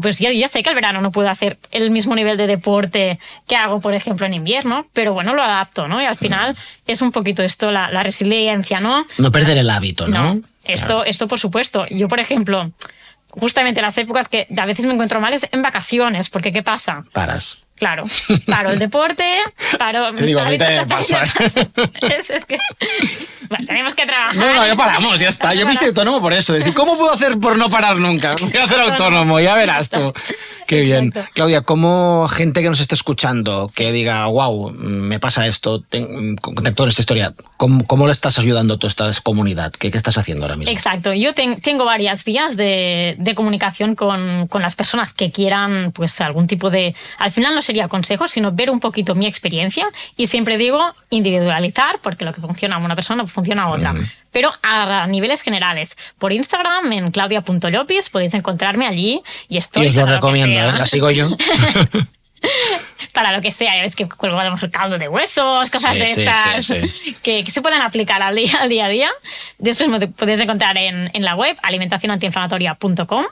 Pues 0.00 0.18
yo 0.18 0.30
ya 0.30 0.46
sé 0.48 0.62
que 0.62 0.68
el 0.68 0.74
verano 0.74 1.00
no 1.00 1.10
puedo 1.10 1.28
hacer 1.30 1.58
el 1.70 1.90
mismo 1.90 2.14
nivel 2.14 2.36
de 2.36 2.46
deporte 2.46 3.18
que 3.48 3.56
hago, 3.56 3.80
por 3.80 3.94
ejemplo, 3.94 4.26
en 4.26 4.34
invierno, 4.34 4.86
pero 4.92 5.12
bueno, 5.14 5.34
lo 5.34 5.42
adapto, 5.42 5.88
¿no? 5.88 6.00
Y 6.02 6.04
al 6.04 6.16
final 6.16 6.52
Mm. 6.52 6.90
es 6.90 7.02
un 7.02 7.12
poquito 7.12 7.42
esto, 7.42 7.70
la, 7.70 7.90
la 7.90 8.02
resiliencia, 8.02 8.80
¿no? 8.80 9.06
No 9.18 9.30
perder 9.30 9.56
el 9.58 9.70
hábito, 9.70 10.06
¿no? 10.06 10.34
No, 10.34 10.40
esto, 10.66 11.04
esto 11.04 11.28
por 11.28 11.38
supuesto. 11.38 11.86
Yo, 11.90 12.08
por 12.08 12.20
ejemplo, 12.20 12.70
justamente 13.30 13.80
las 13.82 13.96
épocas 13.98 14.28
que 14.28 14.46
a 14.56 14.66
veces 14.66 14.84
me 14.86 14.92
encuentro 14.92 15.20
mal 15.20 15.32
es 15.32 15.48
en 15.50 15.62
vacaciones, 15.62 16.28
porque 16.30 16.52
¿qué 16.52 16.62
pasa? 16.62 17.04
Paras. 17.12 17.62
Claro, 17.76 18.04
paro 18.46 18.70
el 18.70 18.78
deporte, 18.78 19.24
paro 19.78 20.06
Te 20.06 20.12
mis 20.22 20.26
digo, 20.26 20.40
a 20.40 20.44
mí 20.44 20.56
hábitos 20.56 20.68
también 20.76 20.88
me 20.88 20.94
pasa. 20.94 21.22
Es, 22.16 22.30
es 22.30 22.46
que 22.46 22.58
tenemos 23.66 23.94
que 23.94 24.06
trabajar. 24.06 24.36
No, 24.36 24.54
no, 24.54 24.66
ya 24.66 24.74
paramos, 24.74 25.20
ya 25.20 25.28
está. 25.28 25.54
Yo 25.54 25.66
me 25.66 25.74
hice 25.74 25.86
autónomo 25.86 26.20
por 26.20 26.32
eso. 26.32 26.52
Decir, 26.52 26.74
¿cómo 26.74 26.96
puedo 26.96 27.12
hacer 27.12 27.38
por 27.38 27.56
no 27.56 27.70
parar 27.70 27.96
nunca? 27.96 28.34
Voy 28.40 28.56
a 28.56 28.66
ser 28.66 28.80
autónomo, 28.80 29.40
ya 29.40 29.54
verás 29.54 29.90
tú. 29.90 30.12
Qué 30.66 30.80
bien. 30.80 31.12
Claudia, 31.34 31.62
¿cómo 31.62 32.26
gente 32.28 32.62
que 32.62 32.68
nos 32.68 32.80
esté 32.80 32.94
escuchando, 32.94 33.70
que 33.74 33.92
diga, 33.92 34.26
wow, 34.26 34.72
me 34.72 35.18
pasa 35.20 35.46
esto, 35.46 35.84
contacto 36.40 36.82
en 36.82 36.88
esta 36.88 37.02
historia, 37.02 37.32
¿cómo, 37.56 37.84
cómo 37.86 38.06
le 38.06 38.12
estás 38.12 38.38
ayudando 38.38 38.74
a 38.74 38.78
toda 38.78 39.10
esta 39.10 39.22
comunidad? 39.22 39.72
¿Qué, 39.72 39.90
qué 39.90 39.96
estás 39.96 40.18
haciendo 40.18 40.44
ahora 40.44 40.56
mismo? 40.56 40.72
Exacto, 40.72 41.12
yo 41.14 41.34
ten- 41.34 41.60
tengo 41.60 41.84
varias 41.84 42.24
vías 42.24 42.56
de, 42.56 43.14
de 43.18 43.34
comunicación 43.34 43.94
con, 43.94 44.46
con 44.48 44.62
las 44.62 44.76
personas 44.76 45.12
que 45.12 45.30
quieran 45.30 45.92
pues 45.92 46.20
algún 46.20 46.46
tipo 46.46 46.70
de... 46.70 46.94
Al 47.18 47.30
final 47.30 47.54
no 47.54 47.62
sería 47.62 47.88
consejo, 47.88 48.26
sino 48.26 48.52
ver 48.52 48.70
un 48.70 48.80
poquito 48.80 49.14
mi 49.14 49.26
experiencia 49.26 49.86
y 50.16 50.26
siempre 50.26 50.58
digo 50.58 50.94
individualizar, 51.10 51.98
porque 52.02 52.24
lo 52.24 52.32
que 52.32 52.40
funciona 52.40 52.76
a 52.76 52.78
una 52.78 52.94
persona 52.94 53.26
funciona 53.26 53.64
a 53.64 53.68
otra. 53.70 53.94
Pero 54.32 54.52
a 54.62 55.06
niveles 55.06 55.42
generales, 55.42 55.96
por 56.18 56.32
Instagram 56.32 56.92
en 56.92 57.10
claudia.lopis 57.10 58.10
podéis 58.10 58.34
encontrarme 58.34 58.86
allí 58.86 59.22
y 59.48 59.56
estoy... 59.56 59.84
Y 59.84 59.88
os 59.88 59.96
lo 59.96 60.06
recomiendo. 60.06 60.58
¿eh? 60.58 60.72
La 60.72 60.86
sigo 60.86 61.10
yo. 61.10 61.28
para 63.12 63.32
lo 63.32 63.40
que 63.40 63.50
sea. 63.50 63.74
Ya 63.76 63.82
ves 63.82 63.96
que 63.96 64.06
cuelgo 64.08 64.38
a 64.38 64.44
lo 64.44 64.52
mejor 64.52 64.70
caldo 64.70 64.98
de 64.98 65.08
huesos, 65.08 65.70
cosas 65.70 65.94
Sí, 65.94 66.00
de 66.00 66.08
sí, 66.08 66.22
estas 66.22 66.66
sí, 66.66 67.16
Que, 67.22 67.44
que 67.44 67.50
se 67.50 67.62
pueden 67.62 67.80
aplicar 67.82 68.22
al 68.22 68.36
día, 68.36 68.58
al 68.60 68.68
día 68.68 68.86
a 68.86 68.88
día. 68.88 69.10
Después 69.58 69.88
me 69.88 70.06
podéis 70.08 70.40
encontrar 70.40 70.76
en, 70.78 71.10
en 71.12 71.24
la 71.24 71.34
web 71.34 71.56
alimentacionantiinflamatoria.com. 71.62 73.24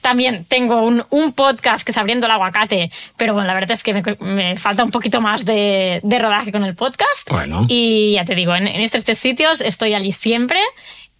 También 0.00 0.44
tengo 0.44 0.82
un, 0.82 1.04
un 1.10 1.32
podcast 1.32 1.84
que 1.84 1.92
es 1.92 1.98
Abriendo 1.98 2.26
el 2.26 2.32
Aguacate, 2.32 2.90
pero 3.16 3.34
bueno, 3.34 3.46
la 3.46 3.54
verdad 3.54 3.72
es 3.72 3.82
que 3.82 3.94
me, 3.94 4.02
me 4.20 4.56
falta 4.56 4.84
un 4.84 4.90
poquito 4.90 5.20
más 5.20 5.44
de, 5.44 6.00
de 6.02 6.18
rodaje 6.18 6.52
con 6.52 6.64
el 6.64 6.74
podcast. 6.74 7.30
Bueno. 7.30 7.64
Y 7.68 8.12
ya 8.14 8.24
te 8.24 8.34
digo, 8.34 8.54
en, 8.54 8.66
en 8.66 8.80
estos 8.80 9.04
tres 9.04 9.18
sitios 9.18 9.60
estoy 9.60 9.94
allí 9.94 10.12
siempre. 10.12 10.60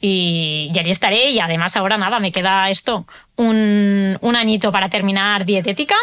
Y, 0.02 0.70
y 0.74 0.78
allí 0.78 0.90
estaré 0.90 1.28
y 1.30 1.40
además 1.40 1.76
ahora 1.76 1.98
nada, 1.98 2.20
me 2.20 2.32
queda 2.32 2.70
esto, 2.70 3.06
un, 3.36 4.16
un 4.22 4.36
añito 4.36 4.72
para 4.72 4.88
terminar 4.88 5.44
dietética 5.44 5.94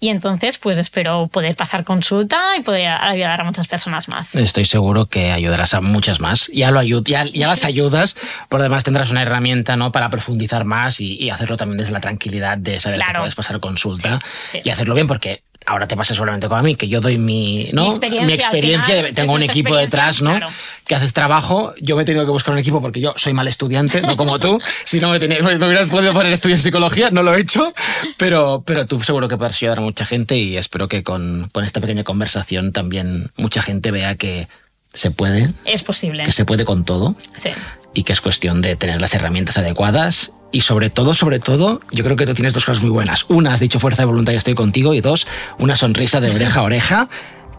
y 0.00 0.08
entonces 0.08 0.56
pues 0.56 0.78
espero 0.78 1.28
poder 1.30 1.54
pasar 1.54 1.84
consulta 1.84 2.40
y 2.58 2.62
poder 2.62 2.88
ayudar 2.88 3.40
a 3.42 3.44
muchas 3.44 3.68
personas 3.68 4.08
más. 4.08 4.34
Estoy 4.36 4.64
seguro 4.64 5.04
que 5.04 5.32
ayudarás 5.32 5.74
a 5.74 5.82
muchas 5.82 6.18
más. 6.20 6.48
Ya, 6.54 6.70
lo 6.70 6.80
ayu- 6.80 7.04
ya, 7.06 7.24
ya 7.24 7.48
las 7.48 7.64
ayudas, 7.66 8.16
por 8.48 8.60
además 8.60 8.84
tendrás 8.84 9.10
una 9.10 9.20
herramienta 9.20 9.76
¿no? 9.76 9.92
para 9.92 10.08
profundizar 10.08 10.64
más 10.64 11.00
y, 11.00 11.12
y 11.22 11.28
hacerlo 11.28 11.58
también 11.58 11.76
desde 11.76 11.92
la 11.92 12.00
tranquilidad 12.00 12.56
de 12.56 12.80
saber 12.80 13.00
que 13.00 13.12
puedes 13.18 13.34
pasar 13.34 13.60
consulta 13.60 14.18
Sí, 14.48 14.58
sí. 14.58 14.60
y 14.64 14.70
hacerlo 14.70 14.94
bien, 14.94 15.06
porque 15.08 15.42
ahora 15.66 15.86
te 15.88 15.96
pasa 15.96 16.14
seguramente 16.14 16.48
como 16.48 16.58
a 16.58 16.62
mí, 16.62 16.74
que 16.74 16.88
yo 16.88 17.00
doy 17.00 17.18
mi, 17.18 17.70
¿no? 17.72 17.82
Mi 17.84 17.88
experiencia, 17.90 18.34
experiencia, 18.34 18.94
al 18.94 19.00
final, 19.00 19.14
tengo 19.14 19.32
un 19.32 19.42
equipo 19.42 19.76
detrás, 19.76 20.22
¿no? 20.22 20.30
claro. 20.36 20.48
Que 20.86 20.94
haces 20.96 21.12
trabajo. 21.12 21.72
Yo 21.80 21.96
me 21.96 22.02
he 22.02 22.04
tenido 22.04 22.24
que 22.24 22.32
buscar 22.32 22.52
un 22.52 22.58
equipo 22.58 22.80
porque 22.82 23.00
yo 23.00 23.14
soy 23.16 23.32
mal 23.32 23.46
estudiante, 23.48 24.02
no 24.02 24.16
como 24.16 24.38
tú. 24.38 24.60
si 24.84 25.00
no 25.00 25.10
me, 25.10 25.20
tenía, 25.20 25.40
me 25.42 25.54
hubieras 25.54 25.88
podido 25.88 26.12
poner 26.12 26.32
a 26.32 26.34
estudiar 26.34 26.58
psicología, 26.58 27.10
no 27.10 27.22
lo 27.22 27.34
he 27.34 27.40
hecho. 27.40 27.72
Pero, 28.16 28.62
pero 28.66 28.86
tú 28.86 29.00
seguro 29.00 29.28
que 29.28 29.36
puedes 29.36 29.56
ayudar 29.56 29.78
a 29.78 29.82
mucha 29.82 30.04
gente 30.04 30.36
y 30.36 30.56
espero 30.56 30.88
que 30.88 31.02
con, 31.02 31.48
con 31.52 31.64
esta 31.64 31.80
pequeña 31.80 32.04
conversación 32.04 32.72
también 32.72 33.30
mucha 33.36 33.62
gente 33.62 33.90
vea 33.90 34.16
que 34.16 34.48
se 34.92 35.10
puede, 35.10 35.46
Es 35.64 35.82
posible. 35.82 36.24
que 36.24 36.32
se 36.32 36.44
puede 36.44 36.64
con 36.64 36.84
todo 36.84 37.14
Sí. 37.34 37.50
y 37.94 38.02
que 38.02 38.12
es 38.12 38.20
cuestión 38.20 38.60
de 38.60 38.76
tener 38.76 39.00
las 39.00 39.14
herramientas 39.14 39.56
adecuadas 39.58 40.32
y 40.52 40.60
sobre 40.60 40.90
todo, 40.90 41.14
sobre 41.14 41.40
todo, 41.40 41.80
yo 41.90 42.04
creo 42.04 42.16
que 42.16 42.26
tú 42.26 42.34
tienes 42.34 42.54
dos 42.54 42.64
cosas 42.64 42.82
muy 42.82 42.90
buenas. 42.90 43.24
Una, 43.28 43.54
has 43.54 43.60
dicho 43.60 43.80
fuerza 43.80 44.02
de 44.02 44.06
voluntad 44.06 44.32
y 44.32 44.36
estoy 44.36 44.54
contigo 44.54 44.94
y 44.94 45.00
dos, 45.00 45.26
una 45.58 45.74
sonrisa 45.76 46.20
de 46.20 46.30
oreja 46.30 46.60
a 46.60 46.62
oreja 46.62 47.08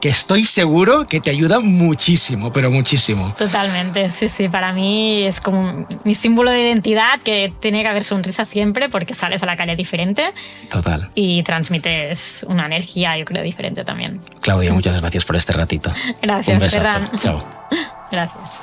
que 0.03 0.09
estoy 0.09 0.43
seguro 0.43 1.07
que 1.07 1.21
te 1.21 1.29
ayuda 1.29 1.61
muchísimo, 1.61 2.51
pero 2.51 2.69
muchísimo. 2.69 3.33
Totalmente, 3.37 4.09
sí, 4.09 4.27
sí, 4.27 4.49
para 4.49 4.73
mí 4.73 5.23
es 5.23 5.39
como 5.39 5.87
mi 6.03 6.13
símbolo 6.13 6.51
de 6.51 6.61
identidad 6.61 7.21
que 7.21 7.53
tiene 7.61 7.83
que 7.83 7.87
haber 7.87 8.03
sonrisa 8.03 8.43
siempre 8.43 8.89
porque 8.89 9.13
sales 9.13 9.41
a 9.43 9.45
la 9.45 9.55
calle 9.55 9.77
diferente 9.77 10.33
Total. 10.69 11.09
y 11.15 11.41
transmites 11.43 12.45
una 12.49 12.65
energía, 12.65 13.17
yo 13.17 13.23
creo, 13.23 13.45
diferente 13.45 13.85
también. 13.85 14.19
Claudia, 14.41 14.73
muchas 14.73 14.99
gracias 14.99 15.23
por 15.23 15.37
este 15.37 15.53
ratito. 15.53 15.89
Gracias, 16.21 16.53
Un 16.53 16.59
besazo. 16.59 16.83
Ferran. 16.83 17.11
Chao. 17.19 17.47
Gracias. 18.11 18.61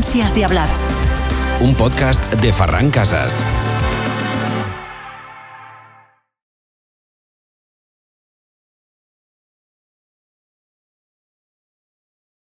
Ansias 0.00 0.34
de 0.34 0.46
hablar. 0.46 0.70
Un 1.60 1.74
podcast 1.74 2.24
de 2.36 2.54
Ferran 2.54 2.90
Casas. 2.90 3.44